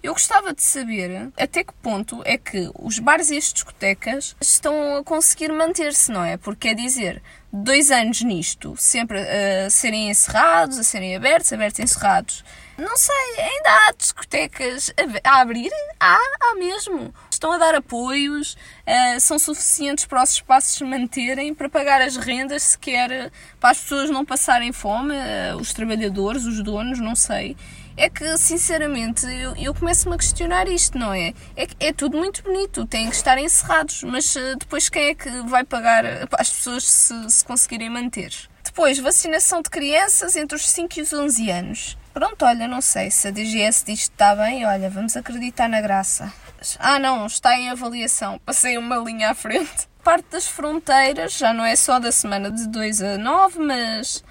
Eu 0.03 0.15
gostava 0.15 0.53
de 0.53 0.63
saber 0.63 1.31
até 1.39 1.63
que 1.63 1.73
ponto 1.75 2.23
é 2.25 2.37
que 2.37 2.69
os 2.75 2.99
bares 2.99 3.31
e 3.31 3.37
as 3.37 3.53
discotecas 3.53 4.35
estão 4.41 4.97
a 4.97 5.05
conseguir 5.05 5.53
manter-se, 5.53 6.11
não 6.11 6.25
é? 6.25 6.37
Porque 6.37 6.69
quer 6.69 6.75
dizer, 6.75 7.23
dois 7.53 7.93
anos 7.93 8.21
nisto, 8.23 8.75
sempre 8.77 9.21
a 9.21 9.71
serem 9.71 10.11
encerrados, 10.11 10.77
a 10.77 10.83
serem 10.83 11.15
abertos, 11.15 11.53
abertos, 11.53 11.79
encerrados. 11.79 12.45
Não 12.79 12.97
sei, 12.97 13.39
ainda 13.39 13.71
há 13.71 13.93
discotecas 13.93 14.93
a, 15.25 15.41
abrir? 15.41 15.71
Há, 16.01 16.17
há 16.41 16.55
mesmo. 16.55 17.15
Estão 17.31 17.53
a 17.53 17.59
dar 17.59 17.75
apoios, 17.75 18.57
ah, 18.87 19.21
são 19.21 19.39
suficientes 19.39 20.07
para 20.07 20.23
os 20.23 20.31
espaços 20.31 20.75
se 20.75 20.85
manterem, 20.85 21.55
para 21.55 21.69
pagar 21.69 22.01
as 22.01 22.17
rendas, 22.17 22.63
sequer 22.63 23.31
para 23.61 23.71
as 23.71 23.79
pessoas 23.79 24.09
não 24.11 24.25
passarem 24.25 24.73
fome, 24.73 25.15
ah, 25.15 25.57
os 25.57 25.75
trabalhadores, 25.75 26.45
os 26.45 26.63
donos, 26.63 26.99
não 26.99 27.15
sei. 27.15 27.57
É 27.95 28.09
que, 28.09 28.39
sinceramente, 28.39 29.27
eu, 29.27 29.55
eu 29.57 29.75
começo-me 29.75 30.15
a 30.15 30.19
questionar 30.19 30.67
isto, 30.67 30.97
não 30.97 31.13
é? 31.13 31.35
É, 31.55 31.67
é 31.79 31.93
tudo 31.93 32.17
muito 32.17 32.43
bonito, 32.43 32.87
têm 32.87 33.11
que 33.11 33.17
estar 33.17 33.37
encerrados, 33.37 34.03
mas 34.03 34.35
ah, 34.35 34.55
depois 34.59 34.89
quem 34.89 35.09
é 35.09 35.15
que 35.15 35.29
vai 35.43 35.63
pagar 35.63 36.27
para 36.27 36.41
as 36.41 36.51
pessoas 36.51 36.85
se, 36.85 37.31
se 37.31 37.45
conseguirem 37.45 37.91
manter? 37.91 38.33
Depois, 38.65 38.99
vacinação 38.99 39.61
de 39.61 39.69
crianças 39.69 40.37
entre 40.37 40.57
os 40.57 40.67
5 40.71 40.99
e 40.99 41.03
os 41.03 41.13
11 41.13 41.51
anos. 41.51 42.02
Pronto, 42.13 42.45
olha, 42.45 42.69
não 42.69 42.81
sei 42.81 43.11
se 43.11 43.29
a 43.29 43.31
DGS 43.31 43.85
diz 43.87 44.09
que 44.09 44.15
está 44.15 44.35
bem, 44.37 44.67
olha, 44.67 44.91
vamos 44.91 45.17
acreditar 45.17 45.69
na 45.69 45.81
graça. 45.81 46.33
Ah, 46.79 46.99
não, 46.99 47.27
está 47.27 47.57
em 47.59 47.71
avaliação, 47.71 48.39
passei 48.45 48.77
uma 48.77 48.97
linha 48.97 49.31
à 49.31 49.35
frente. 49.35 49.89
Parte 50.05 50.27
das 50.31 50.47
fronteiras, 50.47 51.33
já 51.33 51.53
não 51.55 51.65
é 51.65 51.75
só 51.75 51.99
da 51.99 52.13
semana 52.13 52.51
de 52.51 52.67
2 52.69 53.03
a 53.03 53.19
9, 53.19 53.59
mas 53.61 54.23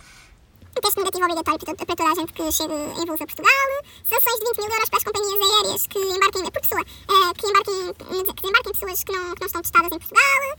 Um 0.77 0.81
teste 0.81 1.00
negativo 1.00 1.23
obrigatório 1.25 1.59
para, 1.59 1.75
to- 1.75 1.85
para 1.85 1.95
toda 1.95 2.11
a 2.11 2.15
gente 2.15 2.33
que 2.33 2.51
chega 2.51 2.73
em 2.73 3.05
voos 3.05 3.19
a 3.21 3.25
Portugal. 3.25 3.69
Sanções 4.03 4.39
de 4.39 4.45
20 4.45 4.57
mil 4.57 4.69
euros 4.71 4.89
para 4.89 4.97
as 4.97 5.03
companhias 5.03 5.31
europeias 5.33 5.88
que 5.88 6.00
embarquem, 6.00 6.43
por 6.43 6.61
pessoa, 6.61 6.81
eh, 6.81 7.33
que 7.38 7.47
embarquem, 7.47 8.33
que 8.35 8.47
embarquem 8.47 8.71
pessoas 8.73 9.03
que 9.03 9.11
não, 9.11 9.33
que 9.33 9.39
não 9.41 9.47
estão 9.47 9.61
testadas 9.61 9.91
em 9.91 9.97
Portugal. 10.00 10.57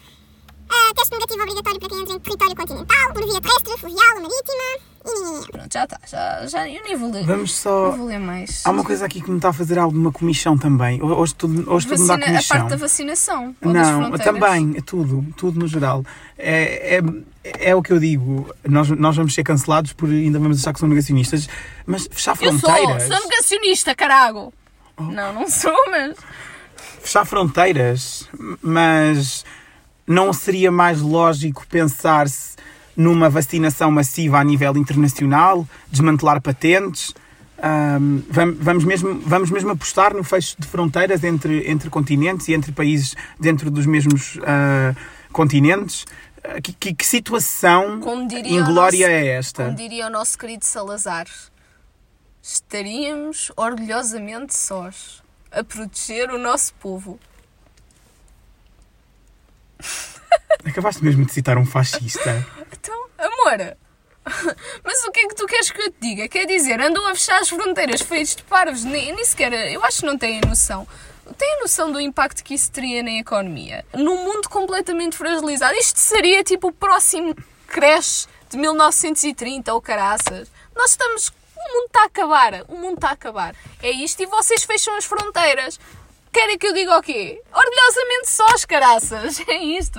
Uh, 0.92 0.94
teste 0.94 1.14
negativo 1.14 1.42
obrigatório 1.42 1.80
para 1.80 1.88
quem 1.88 2.00
entra 2.00 2.14
em 2.14 2.18
território 2.18 2.56
continental, 2.56 3.12
por 3.14 3.24
via 3.24 3.40
terrestre, 3.40 3.78
fluvial 3.78 4.14
marítima. 4.16 4.92
E... 5.04 5.50
Pronto, 5.50 5.72
já 5.72 5.84
está. 5.84 6.00
Já, 6.06 6.46
já, 6.46 6.68
eu 6.68 6.82
nem 6.84 6.96
vou 6.96 7.10
ler. 7.10 7.24
Vamos 7.24 7.54
só. 7.54 7.90
Não 7.90 7.96
vou 7.98 8.06
ler 8.06 8.20
mais. 8.20 8.62
Há 8.64 8.70
uma 8.70 8.84
coisa 8.84 9.06
aqui 9.06 9.20
que 9.20 9.30
me 9.30 9.36
está 9.38 9.48
a 9.48 9.52
fazer 9.52 9.78
alguma 9.78 10.12
comissão 10.12 10.56
também. 10.56 11.02
Hoje 11.02 11.34
tudo, 11.34 11.72
hoje 11.72 11.88
tudo 11.88 12.02
me 12.02 12.06
dá 12.08 12.16
Vacina, 12.16 12.38
a 12.38 12.42
parte 12.42 12.68
da 12.70 12.76
vacinação. 12.76 13.56
ou 13.62 13.72
Não, 13.72 14.00
fronteiras. 14.02 14.20
também, 14.24 14.74
é 14.76 14.80
tudo, 14.80 15.26
tudo 15.36 15.58
no 15.58 15.66
geral. 15.66 16.04
É, 16.38 16.98
é, 16.98 17.70
é 17.70 17.74
o 17.74 17.82
que 17.82 17.92
eu 17.92 17.98
digo, 17.98 18.54
nós, 18.68 18.88
nós 18.90 19.16
vamos 19.16 19.34
ser 19.34 19.42
cancelados 19.42 19.92
por 19.92 20.08
ainda 20.08 20.38
vamos 20.38 20.60
achar 20.60 20.72
que 20.72 20.78
são 20.78 20.88
negacionistas, 20.88 21.48
mas 21.86 22.06
fechar 22.10 22.36
Eu 22.40 22.52
sou, 22.58 22.70
fronteiras. 22.70 23.02
sou 23.04 23.28
negacionista, 23.28 23.94
carago. 23.94 24.52
Oh. 24.96 25.02
Não, 25.04 25.32
não 25.32 25.48
sou, 25.50 25.74
mas. 25.90 26.16
Fechar 27.00 27.24
fronteiras, 27.24 28.28
mas 28.62 29.44
não 30.06 30.32
seria 30.32 30.70
mais 30.72 31.00
lógico 31.00 31.66
pensar-se 31.66 32.56
numa 32.96 33.30
vacinação 33.30 33.90
massiva 33.90 34.38
a 34.38 34.44
nível 34.44 34.76
internacional, 34.76 35.66
desmantelar 35.90 36.40
patentes? 36.42 37.14
Vam- 38.28 38.56
vamos, 38.58 38.84
mesmo, 38.84 39.20
vamos 39.24 39.50
mesmo 39.50 39.70
apostar 39.70 40.12
no 40.14 40.24
fecho 40.24 40.56
de 40.58 40.66
fronteiras 40.66 41.22
entre, 41.22 41.70
entre 41.70 41.88
continentes 41.88 42.48
e 42.48 42.54
entre 42.54 42.72
países 42.72 43.14
dentro 43.38 43.70
dos 43.70 43.86
mesmos 43.86 44.36
ah, 44.42 44.94
continentes? 45.32 46.04
Ah, 46.42 46.60
Que, 46.60 46.72
que- 46.72 46.92
que 46.92 47.06
situação 47.06 48.00
inglória 48.44 49.06
nosso, 49.06 49.12
é 49.12 49.26
esta? 49.28 49.64
como 49.66 49.76
diria 49.76 50.08
o 50.08 50.10
nosso 50.10 50.36
querido 50.36 50.64
Salazar, 50.64 51.26
estaríamos 52.42 53.52
orgulhosamente 53.56 54.54
sós 54.56 55.22
a 55.50 55.62
proteger 55.62 56.30
o 56.30 56.38
nosso 56.38 56.74
povo. 56.74 57.18
Acabaste 60.66 61.02
mesmo 61.04 61.24
de 61.24 61.32
citar 61.32 61.58
um 61.58 61.66
fascista. 61.66 62.46
Então, 62.72 63.06
amor, 63.18 63.76
mas 64.84 65.04
o 65.04 65.10
que 65.10 65.20
é 65.20 65.28
que 65.28 65.34
tu 65.34 65.46
queres 65.46 65.70
que 65.70 65.80
eu 65.80 65.90
te 65.90 65.96
diga? 66.00 66.28
Quer 66.28 66.46
dizer, 66.46 66.80
andam 66.80 67.06
a 67.06 67.14
fechar 67.14 67.40
as 67.40 67.48
fronteiras 67.48 68.02
feitos 68.02 68.36
de 68.36 68.42
parvos, 68.44 68.84
nem, 68.84 69.12
nem 69.12 69.24
sequer, 69.24 69.52
eu 69.72 69.84
acho 69.84 70.00
que 70.00 70.06
não 70.06 70.16
têm 70.16 70.40
noção. 70.46 70.86
Têm 71.36 71.60
noção 71.60 71.90
do 71.90 72.00
impacto 72.00 72.42
que 72.44 72.54
isso 72.54 72.70
teria 72.70 73.02
na 73.02 73.12
economia? 73.12 73.84
Num 73.94 74.24
mundo 74.24 74.48
completamente 74.48 75.16
fragilizado, 75.16 75.74
isto 75.74 75.98
seria 75.98 76.42
tipo 76.44 76.68
o 76.68 76.72
próximo 76.72 77.34
crash 77.66 78.28
de 78.50 78.58
1930 78.58 79.72
ou 79.72 79.80
caraças. 79.80 80.50
Nós 80.76 80.90
estamos. 80.90 81.28
O 81.28 81.74
mundo 81.74 81.86
está 81.86 82.02
a 82.02 82.06
acabar. 82.06 82.64
O 82.68 82.76
mundo 82.76 82.94
está 82.94 83.08
a 83.10 83.12
acabar. 83.12 83.54
É 83.82 83.90
isto 83.90 84.22
e 84.22 84.26
vocês 84.26 84.64
fecham 84.64 84.96
as 84.96 85.04
fronteiras. 85.04 85.78
Querem 86.32 86.56
que 86.56 86.66
eu 86.66 86.72
diga 86.72 86.98
o 86.98 87.02
quê? 87.02 87.42
Orgulhosamente 87.52 88.30
sós, 88.30 88.64
caraças. 88.64 89.42
É 89.46 89.62
isto. 89.62 89.98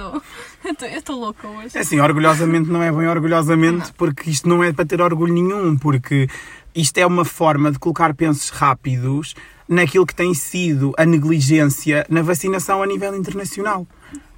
Eu 0.63 0.97
estou 0.97 1.19
louca 1.19 1.47
hoje. 1.47 1.77
É 1.77 1.81
assim, 1.81 1.99
orgulhosamente 1.99 2.69
não 2.69 2.81
é 2.81 2.91
bem 2.91 3.07
orgulhosamente, 3.07 3.93
porque 3.93 4.31
isto 4.31 4.49
não 4.49 4.63
é 4.63 4.73
para 4.73 4.85
ter 4.85 4.99
orgulho 4.99 5.33
nenhum, 5.33 5.77
porque 5.77 6.27
isto 6.73 6.97
é 6.97 7.05
uma 7.05 7.23
forma 7.23 7.71
de 7.71 7.77
colocar 7.77 8.15
pensos 8.15 8.49
rápidos 8.49 9.35
naquilo 9.69 10.07
que 10.07 10.15
tem 10.15 10.33
sido 10.33 10.91
a 10.97 11.05
negligência 11.05 12.05
na 12.09 12.23
vacinação 12.23 12.81
a 12.81 12.87
nível 12.87 13.15
internacional. 13.15 13.85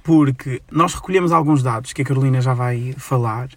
Porque 0.02 0.60
nós 0.70 0.92
recolhemos 0.92 1.32
alguns 1.32 1.62
dados 1.62 1.94
que 1.94 2.02
a 2.02 2.04
Carolina 2.04 2.40
já 2.42 2.52
vai 2.52 2.94
falar, 2.98 3.48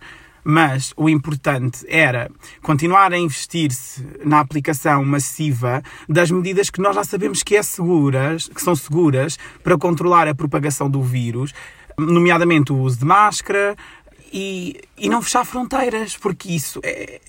mas 0.44 0.94
o 0.96 1.10
importante 1.10 1.86
era 1.88 2.30
continuar 2.62 3.14
a 3.14 3.18
investir-se 3.18 4.06
na 4.24 4.40
aplicação 4.40 5.04
massiva 5.04 5.84
das 6.08 6.32
medidas 6.32 6.70
que 6.70 6.82
nós 6.82 6.96
já 6.96 7.04
sabemos 7.04 7.44
que, 7.44 7.56
é 7.56 7.64
seguras, 7.64 8.48
que 8.48 8.62
são 8.62 8.76
seguras 8.76 9.38
para 9.64 9.78
controlar 9.78 10.28
a 10.28 10.36
propagação 10.36 10.90
do 10.90 11.02
vírus, 11.02 11.54
nomeadamente 11.98 12.72
o 12.72 12.78
uso 12.78 13.00
de 13.00 13.06
máscara 13.06 13.76
e, 14.32 14.82
e 14.98 15.10
não 15.10 15.22
fechar 15.22 15.46
fronteiras, 15.46 16.16
porque 16.16 16.50
isso 16.52 16.80
é, 16.84 17.22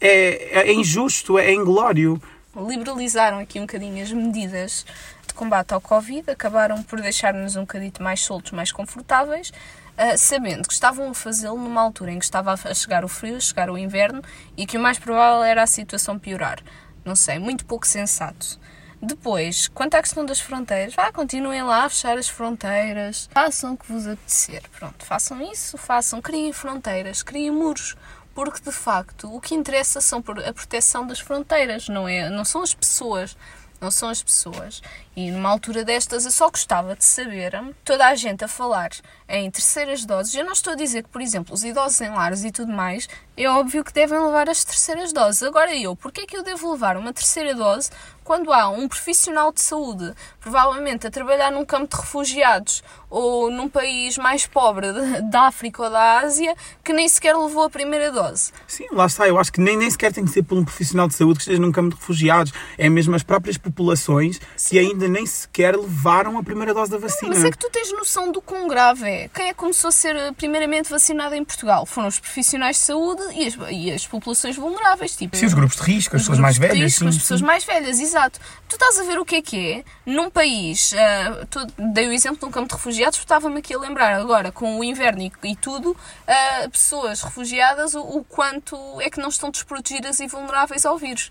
é, 0.00 0.68
é 0.68 0.72
injusto, 0.72 1.38
é 1.38 1.52
inglório. 1.52 2.20
liberalizaram 2.56 3.38
aqui 3.38 3.58
um 3.58 3.62
bocadinho 3.62 4.02
as 4.02 4.12
medidas 4.12 4.86
de 5.26 5.34
combate 5.34 5.72
ao 5.72 5.80
Covid, 5.80 6.30
acabaram 6.30 6.82
por 6.82 7.00
deixar-nos 7.00 7.56
um 7.56 7.62
bocadito 7.62 8.02
mais 8.02 8.20
soltos, 8.20 8.52
mais 8.52 8.70
confortáveis, 8.70 9.52
ah, 9.96 10.16
sabendo 10.16 10.66
que 10.66 10.74
estavam 10.74 11.10
a 11.10 11.14
fazê-lo 11.14 11.56
numa 11.56 11.80
altura 11.80 12.12
em 12.12 12.18
que 12.18 12.24
estava 12.24 12.52
a 12.52 12.74
chegar 12.74 13.04
o 13.04 13.08
frio, 13.08 13.36
a 13.36 13.40
chegar 13.40 13.70
o 13.70 13.78
inverno 13.78 14.22
e 14.56 14.66
que 14.66 14.76
o 14.76 14.80
mais 14.80 14.98
provável 14.98 15.42
era 15.42 15.62
a 15.62 15.66
situação 15.66 16.18
piorar. 16.18 16.60
Não 17.04 17.14
sei, 17.14 17.38
muito 17.38 17.64
pouco 17.64 17.86
sensato. 17.86 18.58
Depois, 19.00 19.68
quanto 19.68 19.96
à 19.96 20.02
questão 20.02 20.24
das 20.24 20.40
fronteiras, 20.40 20.94
vá, 20.94 21.12
continuem 21.12 21.62
lá 21.62 21.84
a 21.84 21.88
fechar 21.90 22.16
as 22.16 22.26
fronteiras, 22.26 23.28
façam 23.32 23.74
o 23.74 23.76
que 23.76 23.92
vos 23.92 24.06
apetecer. 24.06 24.62
Pronto, 24.70 25.04
façam 25.04 25.42
isso, 25.42 25.76
façam, 25.76 26.22
criem 26.22 26.52
fronteiras, 26.54 27.22
criem 27.22 27.50
muros, 27.50 27.94
porque 28.34 28.62
de 28.62 28.72
facto 28.72 29.32
o 29.32 29.40
que 29.40 29.54
interessa 29.54 30.00
são 30.00 30.20
a 30.20 30.52
proteção 30.52 31.06
das 31.06 31.20
fronteiras, 31.20 31.88
não, 31.88 32.08
é, 32.08 32.30
não 32.30 32.44
são 32.44 32.62
as 32.62 32.72
pessoas. 32.72 33.36
Não 33.80 33.90
são 33.90 34.08
as 34.08 34.22
pessoas. 34.22 34.80
E 35.14 35.30
numa 35.30 35.50
altura 35.50 35.84
destas 35.84 36.24
eu 36.24 36.30
só 36.30 36.48
gostava 36.48 36.96
de 36.96 37.04
saber 37.04 37.52
toda 37.84 38.06
a 38.06 38.14
gente 38.14 38.42
a 38.42 38.48
falar 38.48 38.90
em 39.36 39.50
terceiras 39.50 40.04
doses. 40.04 40.34
Eu 40.34 40.44
não 40.44 40.52
estou 40.52 40.72
a 40.72 40.76
dizer 40.76 41.02
que, 41.02 41.08
por 41.08 41.20
exemplo, 41.20 41.54
os 41.54 41.64
idosos 41.64 42.00
em 42.00 42.10
lares 42.10 42.44
e 42.44 42.50
tudo 42.50 42.72
mais, 42.72 43.08
é 43.36 43.48
óbvio 43.48 43.82
que 43.82 43.92
devem 43.92 44.18
levar 44.18 44.48
as 44.48 44.64
terceiras 44.64 45.12
doses. 45.12 45.42
Agora 45.42 45.74
eu, 45.74 45.96
porquê 45.96 46.22
é 46.22 46.26
que 46.26 46.36
eu 46.36 46.42
devo 46.42 46.70
levar 46.72 46.96
uma 46.96 47.12
terceira 47.12 47.54
dose 47.54 47.90
quando 48.22 48.52
há 48.52 48.70
um 48.70 48.88
profissional 48.88 49.52
de 49.52 49.60
saúde, 49.60 50.14
provavelmente 50.40 51.06
a 51.06 51.10
trabalhar 51.10 51.52
num 51.52 51.64
campo 51.64 51.94
de 51.94 52.00
refugiados 52.00 52.82
ou 53.10 53.50
num 53.50 53.68
país 53.68 54.16
mais 54.16 54.46
pobre 54.46 54.86
da 55.30 55.42
África 55.42 55.82
ou 55.82 55.90
da 55.90 56.20
Ásia, 56.20 56.56
que 56.82 56.92
nem 56.92 57.06
sequer 57.06 57.36
levou 57.36 57.64
a 57.64 57.70
primeira 57.70 58.10
dose? 58.10 58.50
Sim, 58.66 58.86
lá 58.92 59.06
está. 59.06 59.28
Eu 59.28 59.38
acho 59.38 59.52
que 59.52 59.60
nem, 59.60 59.76
nem 59.76 59.90
sequer 59.90 60.12
tem 60.12 60.24
que 60.24 60.30
ser 60.30 60.42
por 60.42 60.56
um 60.56 60.64
profissional 60.64 61.06
de 61.06 61.14
saúde 61.14 61.36
que 61.36 61.42
esteja 61.42 61.60
num 61.60 61.70
campo 61.70 61.90
de 61.90 61.96
refugiados. 61.96 62.52
É 62.78 62.88
mesmo 62.88 63.14
as 63.14 63.22
próprias 63.22 63.58
populações 63.58 64.40
que 64.68 64.78
ainda 64.78 65.06
nem 65.06 65.26
sequer 65.26 65.76
levaram 65.76 66.38
a 66.38 66.42
primeira 66.42 66.72
dose 66.72 66.90
da 66.90 66.98
vacina. 66.98 67.34
Mas 67.34 67.44
é 67.44 67.50
que 67.50 67.58
tu 67.58 67.68
tens 67.68 67.92
noção 67.92 68.32
do 68.32 68.40
quão 68.40 68.66
grave 68.66 69.06
é. 69.06 69.23
Quem 69.28 69.48
é 69.48 69.48
que 69.48 69.54
começou 69.54 69.88
a 69.88 69.92
ser 69.92 70.16
eh, 70.16 70.32
primeiramente 70.32 70.90
vacinado 70.90 71.34
em 71.34 71.44
Portugal? 71.44 71.86
Foram 71.86 72.08
os 72.08 72.18
profissionais 72.18 72.76
de 72.76 72.82
saúde 72.82 73.22
e 73.34 73.46
as, 73.46 73.56
e 73.70 73.92
as 73.92 74.06
populações 74.06 74.56
vulneráveis. 74.56 75.16
Tipo, 75.16 75.36
Sim, 75.36 75.46
os 75.46 75.54
grupos 75.54 75.76
de 75.76 75.82
risco, 75.82 76.16
as 76.16 76.22
pessoas 76.22 76.38
mais 76.38 76.58
velhas. 76.58 76.78
risco, 76.78 77.00
sim, 77.00 77.08
as 77.08 77.14
sim. 77.14 77.20
pessoas 77.20 77.40
mais 77.40 77.64
velhas, 77.64 78.00
exato. 78.00 78.40
Tu 78.68 78.76
estás 78.76 78.98
a 78.98 79.04
ver 79.04 79.18
o 79.18 79.24
que 79.24 79.36
é 79.36 79.42
que 79.42 79.72
é 79.72 79.84
num 80.04 80.28
país. 80.30 80.92
ah, 80.94 81.46
tu, 81.50 81.66
dei 81.78 82.08
o 82.08 82.12
exemplo 82.12 82.38
de 82.38 82.44
um 82.44 82.50
campo 82.50 82.68
de 82.68 82.74
refugiados, 82.74 83.18
porque 83.18 83.26
estava-me 83.32 83.58
aqui 83.58 83.74
a 83.74 83.78
lembrar 83.78 84.14
agora, 84.14 84.50
com 84.50 84.78
o 84.78 84.84
inverno 84.84 85.22
e, 85.22 85.32
e 85.44 85.56
tudo, 85.56 85.96
ah, 86.26 86.68
pessoas 86.70 87.22
refugiadas, 87.22 87.94
o, 87.94 88.00
o 88.00 88.24
quanto 88.24 88.76
é 89.00 89.08
que 89.08 89.20
não 89.20 89.28
estão 89.28 89.50
desprotegidas 89.50 90.20
e 90.20 90.26
vulneráveis 90.26 90.84
ao 90.84 90.98
vírus. 90.98 91.30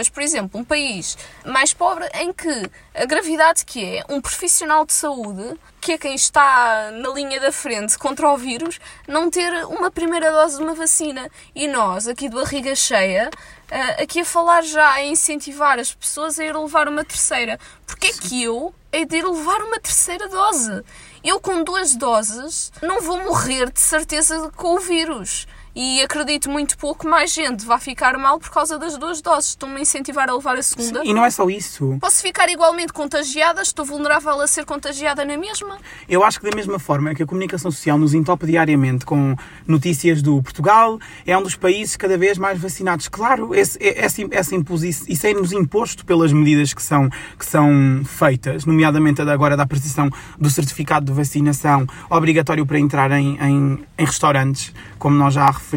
Mas, 0.00 0.08
por 0.08 0.22
exemplo, 0.22 0.58
um 0.58 0.64
país 0.64 1.18
mais 1.44 1.74
pobre 1.74 2.08
em 2.14 2.32
que 2.32 2.48
a 2.94 3.04
gravidade 3.04 3.66
que 3.66 3.84
é 3.84 4.04
um 4.08 4.18
profissional 4.18 4.86
de 4.86 4.94
saúde, 4.94 5.60
que 5.78 5.92
é 5.92 5.98
quem 5.98 6.14
está 6.14 6.90
na 6.90 7.10
linha 7.10 7.38
da 7.38 7.52
frente 7.52 7.98
contra 7.98 8.30
o 8.30 8.36
vírus, 8.38 8.80
não 9.06 9.28
ter 9.28 9.52
uma 9.66 9.90
primeira 9.90 10.32
dose 10.32 10.56
de 10.56 10.62
uma 10.62 10.72
vacina. 10.72 11.30
E 11.54 11.68
nós, 11.68 12.08
aqui 12.08 12.30
de 12.30 12.34
barriga 12.34 12.74
cheia, 12.74 13.28
ah, 13.70 14.02
aqui 14.02 14.20
a 14.20 14.24
falar 14.24 14.62
já, 14.62 14.90
a 14.90 15.04
incentivar 15.04 15.78
as 15.78 15.94
pessoas 15.94 16.38
a 16.38 16.44
ir 16.46 16.56
levar 16.56 16.88
uma 16.88 17.04
terceira. 17.04 17.60
Porque 17.86 18.06
é 18.06 18.12
que 18.12 18.42
eu 18.42 18.74
hei 18.90 19.04
de 19.04 19.18
ir 19.18 19.26
levar 19.26 19.60
uma 19.60 19.78
terceira 19.78 20.30
dose? 20.30 20.82
Eu 21.22 21.38
com 21.40 21.62
duas 21.62 21.94
doses 21.94 22.72
não 22.80 23.02
vou 23.02 23.22
morrer 23.22 23.70
de 23.70 23.80
certeza 23.80 24.50
com 24.56 24.76
o 24.76 24.80
vírus. 24.80 25.46
E 25.82 26.02
acredito 26.02 26.50
muito 26.50 26.76
pouco 26.76 27.08
mais 27.08 27.32
gente 27.32 27.64
vai 27.64 27.80
ficar 27.80 28.18
mal 28.18 28.38
por 28.38 28.50
causa 28.50 28.78
das 28.78 28.98
duas 28.98 29.22
doses. 29.22 29.48
Estão-me 29.52 29.78
a 29.78 29.80
incentivar 29.80 30.28
a 30.28 30.34
levar 30.34 30.58
a 30.58 30.62
segunda. 30.62 31.02
E 31.02 31.14
não 31.14 31.24
é 31.24 31.30
só 31.30 31.48
isso. 31.48 31.96
Posso 31.98 32.20
ficar 32.20 32.50
igualmente 32.50 32.92
contagiada, 32.92 33.62
estou 33.62 33.82
vulnerável 33.82 34.42
a 34.42 34.46
ser 34.46 34.66
contagiada 34.66 35.24
na 35.24 35.38
mesma. 35.38 35.78
Eu 36.06 36.22
acho 36.22 36.38
que 36.38 36.50
da 36.50 36.54
mesma 36.54 36.78
forma 36.78 37.14
que 37.14 37.22
a 37.22 37.26
comunicação 37.26 37.70
social 37.70 37.96
nos 37.96 38.12
entope 38.12 38.44
diariamente 38.44 39.06
com 39.06 39.34
notícias 39.66 40.20
do 40.20 40.42
Portugal, 40.42 40.98
é 41.26 41.34
um 41.38 41.42
dos 41.42 41.56
países 41.56 41.96
cada 41.96 42.18
vez 42.18 42.36
mais 42.36 42.60
vacinados. 42.60 43.08
Claro, 43.08 43.54
esse, 43.54 43.78
esse, 43.80 44.28
essa 44.32 44.54
imposição, 44.54 45.06
isso 45.08 45.26
é-nos 45.26 45.50
imposto 45.50 46.04
pelas 46.04 46.30
medidas 46.30 46.74
que 46.74 46.82
são, 46.82 47.08
que 47.38 47.46
são 47.46 48.02
feitas, 48.04 48.66
nomeadamente 48.66 49.22
agora 49.22 49.56
da 49.56 49.62
apreciação 49.62 50.10
do 50.38 50.50
certificado 50.50 51.06
de 51.06 51.12
vacinação 51.12 51.86
obrigatório 52.10 52.66
para 52.66 52.78
entrar 52.78 53.10
em, 53.12 53.38
em, 53.40 53.78
em 53.96 54.04
restaurantes, 54.04 54.74
como 54.98 55.16
nós 55.16 55.32
já 55.32 55.46
referimos. 55.46 55.69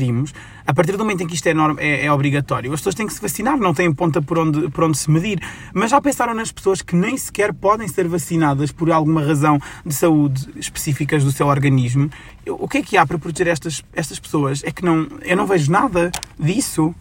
A 0.66 0.74
partir 0.74 0.94
do 0.94 1.00
momento 1.00 1.24
em 1.24 1.28
que 1.28 1.36
isto 1.36 1.48
é, 1.48 1.54
norma, 1.54 1.80
é, 1.82 2.06
é 2.06 2.12
obrigatório, 2.12 2.72
as 2.74 2.80
pessoas 2.80 2.96
têm 2.96 3.06
que 3.06 3.14
se 3.14 3.22
vacinar, 3.22 3.58
não 3.58 3.74
têm 3.74 3.94
ponta 3.94 4.22
por 4.22 4.40
onde, 4.40 4.70
por 4.70 4.86
onde 4.86 4.98
se 4.98 5.10
medir. 5.10 5.40
Mas 5.74 5.92
já 5.92 6.02
pensaram 6.02 6.34
nas 6.34 6.52
pessoas 6.52 6.82
que 6.82 6.96
nem 6.96 7.18
sequer 7.18 7.54
podem 7.54 7.88
ser 7.88 8.08
vacinadas 8.08 8.72
por 8.72 8.92
alguma 8.92 9.24
razão 9.24 9.60
de 9.86 9.94
saúde 9.94 10.50
específicas 10.56 11.24
do 11.24 11.32
seu 11.32 11.48
organismo? 11.48 12.10
O 12.48 12.68
que 12.68 12.80
é 12.80 12.82
que 12.82 12.98
há 12.98 13.06
para 13.06 13.18
proteger 13.18 13.48
estas, 13.48 13.84
estas 13.94 14.20
pessoas? 14.20 14.64
É 14.64 14.72
que 14.72 14.84
não, 14.84 15.08
eu 15.22 15.38
não 15.38 15.46
vejo 15.46 15.72
nada 15.72 16.12
disso. 16.40 16.94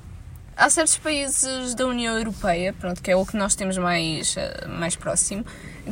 há 0.57 0.69
certos 0.71 0.99
países 0.99 1.75
da 1.75 1.87
União 1.87 2.17
Europeia, 2.17 2.73
pronto, 2.73 3.03
que 3.03 3.11
é 3.11 3.17
o 3.17 3.25
que 3.25 3.37
nós 3.37 3.55
temos 3.55 3.79
mais, 3.79 4.37
eh, 4.37 4.67
mais 4.69 4.97
próximo, 4.97 5.45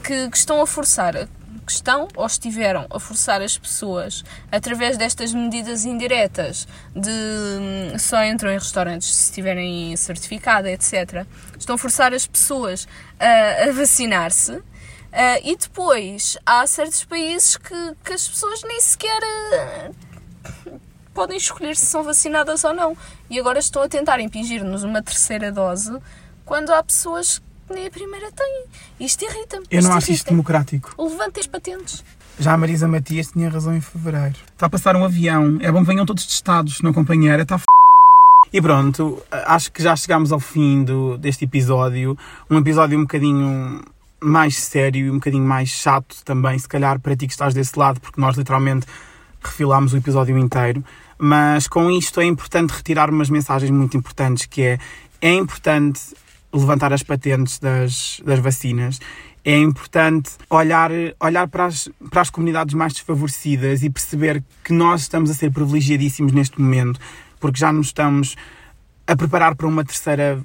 que, 0.04 0.28
que 0.28 0.36
estão 0.36 0.60
a 0.60 0.66
forçar, 0.66 1.28
que 1.66 1.72
estão 1.72 2.08
ou 2.16 2.26
estiveram 2.26 2.86
a 2.90 2.98
forçar 2.98 3.40
as 3.42 3.56
pessoas 3.56 4.24
através 4.50 4.96
destas 4.96 5.32
medidas 5.32 5.84
indiretas 5.84 6.66
de 6.94 7.10
hum, 7.10 7.98
só 7.98 8.24
entram 8.24 8.50
em 8.50 8.58
restaurantes 8.58 9.14
se 9.14 9.32
tiverem 9.32 9.96
certificado, 9.96 10.68
etc. 10.68 11.26
Estão 11.58 11.74
a 11.74 11.78
forçar 11.78 12.12
as 12.12 12.26
pessoas 12.26 12.86
a, 13.18 13.68
a 13.68 13.72
vacinar-se. 13.72 14.52
uh, 14.52 14.62
e 15.44 15.56
depois 15.56 16.36
há 16.44 16.66
certos 16.66 17.04
países 17.04 17.56
que, 17.56 17.96
que 18.04 18.12
as 18.12 18.28
pessoas 18.28 18.62
nem 18.62 18.80
sequer 18.80 19.20
uh, 19.22 20.80
podem 21.12 21.36
escolher 21.36 21.76
se 21.76 21.86
são 21.86 22.02
vacinadas 22.02 22.64
ou 22.64 22.72
não. 22.72 22.96
E 23.28 23.38
agora 23.38 23.58
estão 23.58 23.82
a 23.82 23.88
tentar 23.88 24.20
impingir-nos 24.20 24.82
uma 24.84 25.02
terceira 25.02 25.52
dose 25.52 25.96
quando 26.44 26.72
há 26.72 26.82
pessoas 26.82 27.40
nem 27.72 27.86
a 27.86 27.90
primeira 27.90 28.30
têm. 28.32 28.64
Isto 28.98 29.24
irrita-me. 29.24 29.66
Eu 29.70 29.82
não 29.82 29.92
acho 29.92 30.12
isto 30.12 30.28
democrático. 30.30 30.94
Levantem 30.98 31.40
as 31.40 31.46
patentes. 31.46 32.04
Já 32.38 32.54
a 32.54 32.56
Marisa 32.56 32.88
Matias 32.88 33.32
tinha 33.32 33.50
razão 33.50 33.76
em 33.76 33.80
fevereiro. 33.80 34.36
Está 34.52 34.66
a 34.66 34.70
passar 34.70 34.96
um 34.96 35.04
avião. 35.04 35.58
É 35.60 35.70
bom 35.70 35.80
que 35.80 35.86
venham 35.86 36.06
todos 36.06 36.24
testados, 36.24 36.80
não 36.80 36.92
companheira. 36.92 37.42
Está 37.42 37.56
f... 37.56 37.64
E 38.52 38.60
pronto, 38.60 39.22
acho 39.30 39.70
que 39.70 39.82
já 39.82 39.94
chegámos 39.94 40.32
ao 40.32 40.40
fim 40.40 40.82
do, 40.82 41.18
deste 41.18 41.44
episódio. 41.44 42.16
Um 42.48 42.58
episódio 42.58 42.98
um 42.98 43.02
bocadinho 43.02 43.84
mais 44.22 44.56
sério 44.56 45.06
e 45.06 45.10
um 45.10 45.14
bocadinho 45.14 45.44
mais 45.44 45.68
chato 45.68 46.16
também, 46.24 46.58
se 46.58 46.68
calhar 46.68 46.98
para 47.00 47.16
ti 47.16 47.26
que 47.26 47.32
estás 47.32 47.54
desse 47.54 47.78
lado, 47.78 48.00
porque 48.00 48.20
nós 48.20 48.36
literalmente 48.36 48.86
refilámos 49.42 49.92
o 49.92 49.96
episódio 49.96 50.36
inteiro. 50.36 50.84
Mas 51.18 51.68
com 51.68 51.90
isto 51.90 52.20
é 52.20 52.24
importante 52.24 52.70
retirar 52.70 53.10
umas 53.10 53.28
mensagens 53.28 53.70
muito 53.70 53.96
importantes, 53.96 54.46
que 54.46 54.62
é, 54.62 54.78
é 55.20 55.32
importante 55.34 56.00
levantar 56.52 56.92
as 56.92 57.02
patentes 57.02 57.58
das, 57.58 58.20
das 58.24 58.38
vacinas. 58.38 59.00
É 59.44 59.56
importante 59.56 60.32
olhar, 60.50 60.90
olhar 61.18 61.48
para, 61.48 61.66
as, 61.66 61.88
para 62.10 62.20
as 62.20 62.30
comunidades 62.30 62.74
mais 62.74 62.92
desfavorecidas 62.92 63.82
e 63.82 63.90
perceber 63.90 64.42
que 64.62 64.72
nós 64.72 65.02
estamos 65.02 65.30
a 65.30 65.34
ser 65.34 65.50
privilegiadíssimos 65.50 66.32
neste 66.32 66.60
momento, 66.60 67.00
porque 67.38 67.58
já 67.58 67.72
nos 67.72 67.86
estamos 67.86 68.36
a 69.06 69.16
preparar 69.16 69.54
para 69.54 69.66
uma 69.66 69.84
terceira 69.84 70.40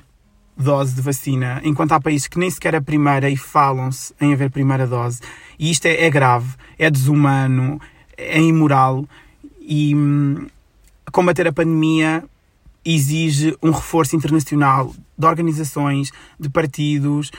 dose 0.57 0.95
de 0.95 1.01
vacina, 1.01 1.59
enquanto 1.63 1.91
há 1.91 1.99
países 1.99 2.27
que 2.27 2.39
nem 2.39 2.49
sequer 2.49 2.75
a 2.75 2.81
primeira 2.81 3.29
e 3.29 3.35
falam-se 3.35 4.13
em 4.21 4.33
haver 4.33 4.49
primeira 4.49 4.87
dose. 4.87 5.19
E 5.59 5.69
isto 5.69 5.85
é, 5.85 6.05
é 6.05 6.09
grave, 6.09 6.55
é 6.79 6.89
desumano, 6.89 7.81
é 8.17 8.39
imoral 8.39 9.05
e 9.59 9.93
hum, 9.93 10.47
combater 11.11 11.47
a 11.47 11.53
pandemia 11.53 12.23
exige 12.85 13.57
um 13.61 13.71
reforço 13.71 14.15
internacional 14.15 14.93
de 15.17 15.25
organizações, 15.25 16.11
de 16.39 16.49
partidos 16.49 17.31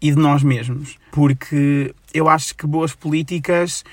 e 0.00 0.10
de 0.10 0.16
nós 0.16 0.42
mesmos. 0.42 0.98
Porque 1.12 1.94
eu 2.12 2.28
acho 2.28 2.56
que 2.56 2.66
boas 2.66 2.94
políticas 2.94 3.84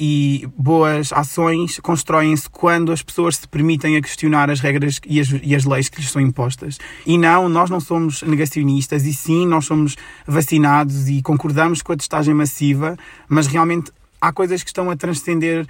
e 0.00 0.48
boas 0.56 1.12
ações 1.12 1.80
constroem-se 1.80 2.48
quando 2.48 2.92
as 2.92 3.02
pessoas 3.02 3.36
se 3.36 3.48
permitem 3.48 3.96
a 3.96 4.00
questionar 4.00 4.48
as 4.48 4.60
regras 4.60 5.00
e 5.04 5.20
as, 5.20 5.28
e 5.42 5.56
as 5.56 5.64
leis 5.64 5.88
que 5.88 6.00
lhes 6.00 6.10
são 6.10 6.22
impostas. 6.22 6.78
E 7.04 7.18
não, 7.18 7.48
nós 7.48 7.68
não 7.68 7.80
somos 7.80 8.22
negacionistas, 8.22 9.04
e 9.04 9.12
sim, 9.12 9.44
nós 9.44 9.66
somos 9.66 9.96
vacinados 10.24 11.08
e 11.08 11.20
concordamos 11.20 11.82
com 11.82 11.92
a 11.92 11.96
testagem 11.96 12.32
massiva, 12.32 12.96
mas 13.28 13.48
realmente 13.48 13.90
há 14.20 14.32
coisas 14.32 14.62
que 14.62 14.70
estão 14.70 14.88
a 14.88 14.96
transcender 14.96 15.66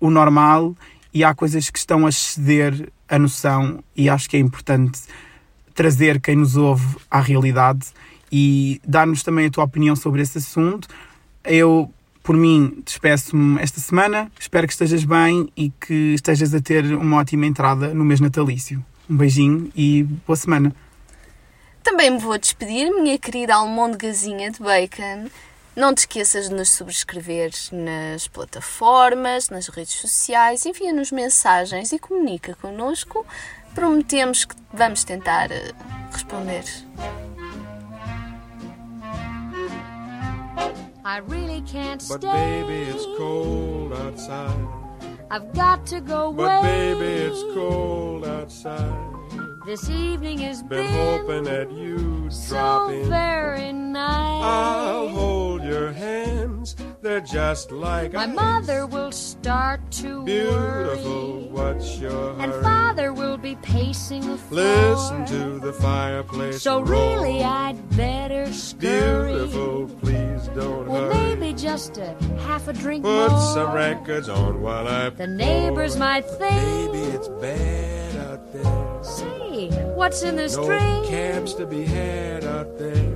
o 0.00 0.10
normal 0.10 0.74
e 1.16 1.24
há 1.24 1.34
coisas 1.34 1.70
que 1.70 1.78
estão 1.78 2.04
a 2.04 2.10
exceder 2.10 2.92
a 3.08 3.18
noção, 3.18 3.82
e 3.96 4.06
acho 4.06 4.28
que 4.28 4.36
é 4.36 4.38
importante 4.38 5.00
trazer 5.74 6.20
quem 6.20 6.36
nos 6.36 6.56
ouve 6.56 6.98
à 7.10 7.22
realidade 7.22 7.86
e 8.30 8.82
dar-nos 8.86 9.22
também 9.22 9.46
a 9.46 9.50
tua 9.50 9.64
opinião 9.64 9.96
sobre 9.96 10.20
esse 10.20 10.36
assunto. 10.36 10.86
Eu, 11.42 11.90
por 12.22 12.36
mim, 12.36 12.82
despeço-me 12.84 13.58
esta 13.62 13.80
semana. 13.80 14.30
Espero 14.38 14.66
que 14.66 14.74
estejas 14.74 15.04
bem 15.04 15.50
e 15.56 15.70
que 15.70 16.12
estejas 16.12 16.52
a 16.52 16.60
ter 16.60 16.84
uma 16.94 17.16
ótima 17.16 17.46
entrada 17.46 17.94
no 17.94 18.04
mês 18.04 18.20
natalício. 18.20 18.84
Um 19.08 19.16
beijinho 19.16 19.72
e 19.74 20.02
boa 20.26 20.36
semana. 20.36 20.76
Também 21.82 22.10
me 22.10 22.18
vou 22.18 22.36
despedir, 22.36 22.90
minha 22.90 23.18
querida 23.18 23.54
almôndegazinha 23.54 24.50
de 24.50 24.60
bacon. 24.60 25.30
Não 25.76 25.94
te 25.94 25.98
esqueças 25.98 26.48
de 26.48 26.54
nos 26.54 26.70
subscrever 26.70 27.50
nas 27.70 28.26
plataformas, 28.28 29.50
nas 29.50 29.68
redes 29.68 29.94
sociais, 29.94 30.64
envia-nos 30.64 31.12
mensagens 31.12 31.92
e 31.92 31.98
comunica 31.98 32.54
connosco. 32.54 33.26
Prometemos 33.74 34.46
que 34.46 34.54
vamos 34.72 35.04
tentar 35.04 35.50
eh, 35.52 35.72
responder. 36.10 36.64
I 41.04 41.18
really 41.28 41.62
can't 41.70 42.02
But 42.08 42.22
stay. 42.22 42.32
baby, 42.62 42.90
it's 42.90 43.04
cold 43.18 43.92
outside. 43.92 44.56
I've 45.30 45.52
got 45.52 45.84
to 45.90 46.00
go 46.00 46.28
away. 46.28 46.46
But 46.46 46.62
baby, 46.62 47.30
it's 47.30 47.42
cold 47.54 48.24
outside. 48.24 48.95
This 49.66 49.90
evening 49.90 50.38
has 50.38 50.62
Been 50.62 50.84
been, 50.86 50.92
hoping 50.94 51.44
that 51.44 51.72
you'd 51.72 52.30
drop 52.30 52.32
so 52.32 52.88
in. 52.90 53.08
very 53.10 53.72
nice. 53.72 54.44
I'll 54.44 55.08
hold 55.08 55.64
your 55.64 55.90
hands. 55.92 56.76
They're 57.02 57.20
just 57.20 57.72
like 57.72 58.12
My 58.12 58.24
ice. 58.26 58.34
mother 58.34 58.86
will 58.86 59.10
start 59.10 59.80
to 60.02 60.24
Beautiful, 60.24 61.32
worry, 61.40 61.48
what's 61.50 61.98
your 61.98 62.38
and 62.40 62.52
father 62.62 63.12
will 63.12 63.36
be 63.38 63.56
pacing 63.56 64.20
the 64.30 64.38
floor. 64.38 64.62
Listen 64.94 65.26
to 65.26 65.58
the 65.58 65.72
fireplace. 65.72 66.62
So 66.62 66.80
roar. 66.82 67.16
really, 67.16 67.42
I'd 67.42 67.76
better 67.96 68.52
scurry. 68.52 69.32
Beautiful, 69.32 69.88
please 70.00 70.46
don't 70.54 70.86
Well, 70.88 71.10
hurry. 71.10 71.34
maybe 71.36 71.52
just 71.54 71.98
a 71.98 72.14
half 72.46 72.68
a 72.68 72.72
drink 72.72 73.02
Put 73.04 73.30
more. 73.32 73.40
some 73.54 73.72
records 73.72 74.28
on 74.28 74.62
while 74.62 74.86
I. 74.86 75.10
The 75.10 75.26
neighbors 75.26 75.96
might 75.96 76.24
think. 76.24 76.92
Maybe 76.92 76.98
it's 77.16 77.28
bad 77.28 78.16
out 78.30 78.52
there. 78.52 79.35
What's 79.96 80.22
in 80.22 80.36
this 80.36 80.56
No 80.56 80.66
drink? 80.66 81.06
cabs 81.08 81.54
to 81.54 81.66
be 81.66 81.84
had 81.84 82.44
out 82.44 82.78
there. 82.78 83.14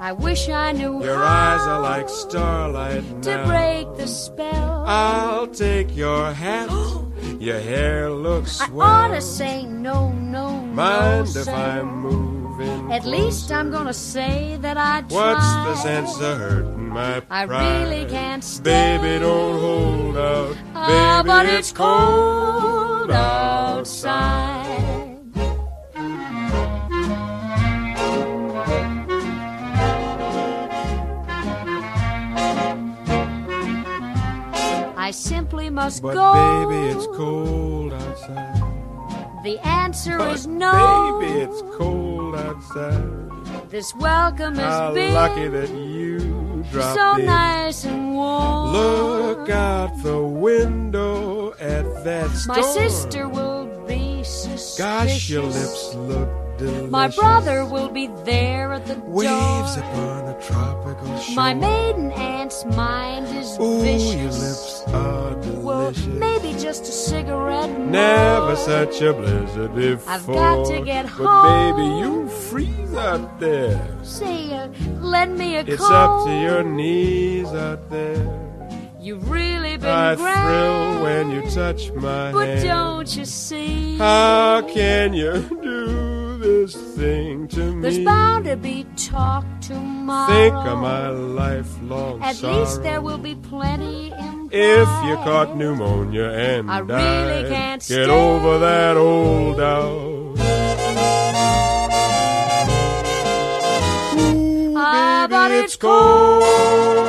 I 0.00 0.12
wish 0.12 0.48
I 0.48 0.72
knew 0.72 1.02
Your 1.02 1.16
eyes 1.22 1.60
are 1.66 1.80
like 1.80 2.08
starlight 2.08 3.04
to 3.22 3.36
now. 3.36 3.46
break 3.46 3.96
the 3.96 4.06
spell. 4.06 4.84
I'll 4.86 5.46
take 5.48 5.96
your 5.96 6.32
hat. 6.32 6.68
your 7.40 7.58
hair 7.60 8.10
looks 8.10 8.60
I 8.60 8.66
swell. 8.68 8.86
ought 8.86 9.08
to 9.08 9.20
say 9.20 9.64
no, 9.66 10.12
no, 10.12 10.60
no, 10.60 10.74
Mind 10.74 11.34
if. 11.36 11.48
I 11.48 11.82
move 11.82 12.34
moving? 12.58 12.92
At 12.92 13.04
least? 13.04 13.50
I'm 13.50 13.70
gonna 13.70 13.92
say 13.94 14.56
that 14.60 14.76
I 14.76 15.00
tried. 15.02 15.12
What's 15.12 15.52
the 15.66 15.76
sense 15.82 16.14
of 16.20 16.38
hurting 16.38 16.88
my 16.90 17.20
pride? 17.20 17.50
I 17.50 17.82
really 17.86 18.04
can't 18.06 18.44
stay. 18.44 18.98
Baby, 18.98 19.18
don't 19.20 19.58
hold 19.60 20.16
out. 20.16 20.56
Ah, 20.74 21.22
Baby, 21.22 21.26
but 21.28 21.46
it's 21.46 21.72
cold 21.72 23.10
outside. 23.10 23.78
outside. 23.78 24.63
I 35.04 35.10
simply 35.10 35.68
must 35.68 36.00
But 36.00 36.14
go. 36.14 36.32
baby, 36.66 36.88
it's 36.96 37.06
cold 37.08 37.92
outside. 37.92 38.62
The 39.44 39.58
answer 39.62 40.16
But 40.16 40.32
is 40.32 40.46
no. 40.46 41.18
baby, 41.20 41.40
it's 41.40 41.60
cold 41.76 42.34
outside. 42.36 43.68
This 43.68 43.94
welcome 43.96 44.54
is 44.54 44.60
How 44.60 44.94
been 44.94 45.12
lucky 45.12 45.48
that 45.48 45.68
you 45.68 46.64
dropped 46.72 46.96
so 46.98 47.16
in. 47.16 47.26
nice 47.26 47.84
and 47.84 48.14
warm. 48.14 48.72
Look 48.72 49.50
out 49.50 49.90
the 50.02 50.22
window 50.22 51.52
at 51.60 51.84
that 52.04 52.30
storm. 52.30 52.60
My 52.60 52.64
sister 52.64 53.28
will 53.28 53.66
be 53.86 54.24
suspicious. 54.24 54.78
Gosh, 54.78 55.28
your 55.28 55.42
lips 55.42 55.94
look 55.96 56.30
delicious. 56.58 56.90
My 56.90 57.08
brother 57.08 57.64
will 57.64 57.88
be 57.88 58.06
there 58.24 58.72
at 58.72 58.86
the 58.86 58.94
Waves 59.00 59.76
door. 59.76 59.84
upon 59.84 60.28
a 60.28 60.40
tropical 60.40 61.18
shore. 61.18 61.34
My 61.34 61.54
maiden 61.54 62.12
aunt's 62.12 62.64
mind 62.66 63.26
is 63.36 63.58
Ooh, 63.60 63.80
vicious. 63.80 64.14
your 64.14 64.30
lips 64.32 64.82
are 64.88 65.36
well, 65.62 65.92
delicious. 65.92 66.06
maybe 66.06 66.52
just 66.58 66.82
a 66.84 66.92
cigarette 66.92 67.70
more. 67.70 67.86
Never 67.88 68.56
such 68.56 69.00
a 69.02 69.12
blizzard 69.12 69.74
before. 69.74 70.12
I've 70.12 70.26
got 70.26 70.66
to 70.66 70.80
get 70.84 71.04
But 71.04 71.10
home. 71.26 71.76
baby, 71.76 71.88
you 72.00 72.28
freeze 72.28 72.94
out 72.94 73.40
there. 73.40 73.80
Say, 74.02 74.52
uh, 74.52 74.68
lend 75.00 75.36
me 75.38 75.56
a 75.56 75.60
It's 75.60 75.76
coat. 75.76 75.92
up 75.92 76.26
to 76.26 76.32
your 76.40 76.62
knees 76.62 77.48
out 77.48 77.90
there. 77.90 78.40
You've 79.00 79.28
really 79.28 79.76
been 79.76 79.90
I 79.90 80.14
grand. 80.14 80.40
thrill 80.40 81.02
when 81.02 81.30
you 81.30 81.50
touch 81.50 81.92
my 81.92 82.32
But 82.32 82.48
hand. 82.48 82.64
don't 82.66 83.16
you 83.18 83.26
see? 83.26 83.98
How 83.98 84.62
can 84.62 85.12
you 85.12 85.32
thing 86.48 87.48
to 87.48 87.74
me. 87.74 87.82
There's 87.82 87.98
bound 88.04 88.44
to 88.44 88.56
be 88.56 88.84
talk 88.96 89.44
tomorrow. 89.60 90.32
Think 90.32 90.54
of 90.54 90.78
my 90.78 91.08
lifelong 91.08 92.22
At 92.22 92.36
sorrow. 92.36 92.60
least 92.60 92.82
there 92.82 93.00
will 93.00 93.18
be 93.18 93.34
plenty 93.34 94.10
in 94.12 94.48
If 94.52 94.88
you 95.06 95.14
caught 95.24 95.56
pneumonia 95.56 96.30
and 96.30 96.70
I 96.70 96.82
died, 96.82 97.26
really 97.38 97.48
can't 97.50 97.80
get 97.80 98.04
stay. 98.04 98.10
over 98.10 98.58
that 98.58 98.96
old 98.96 99.56
doubt. 99.56 100.34
Ooh, 104.16 104.74
ah, 104.76 105.26
baby, 105.28 105.32
but 105.32 105.50
it's 105.50 105.76
cold. 105.76 107.03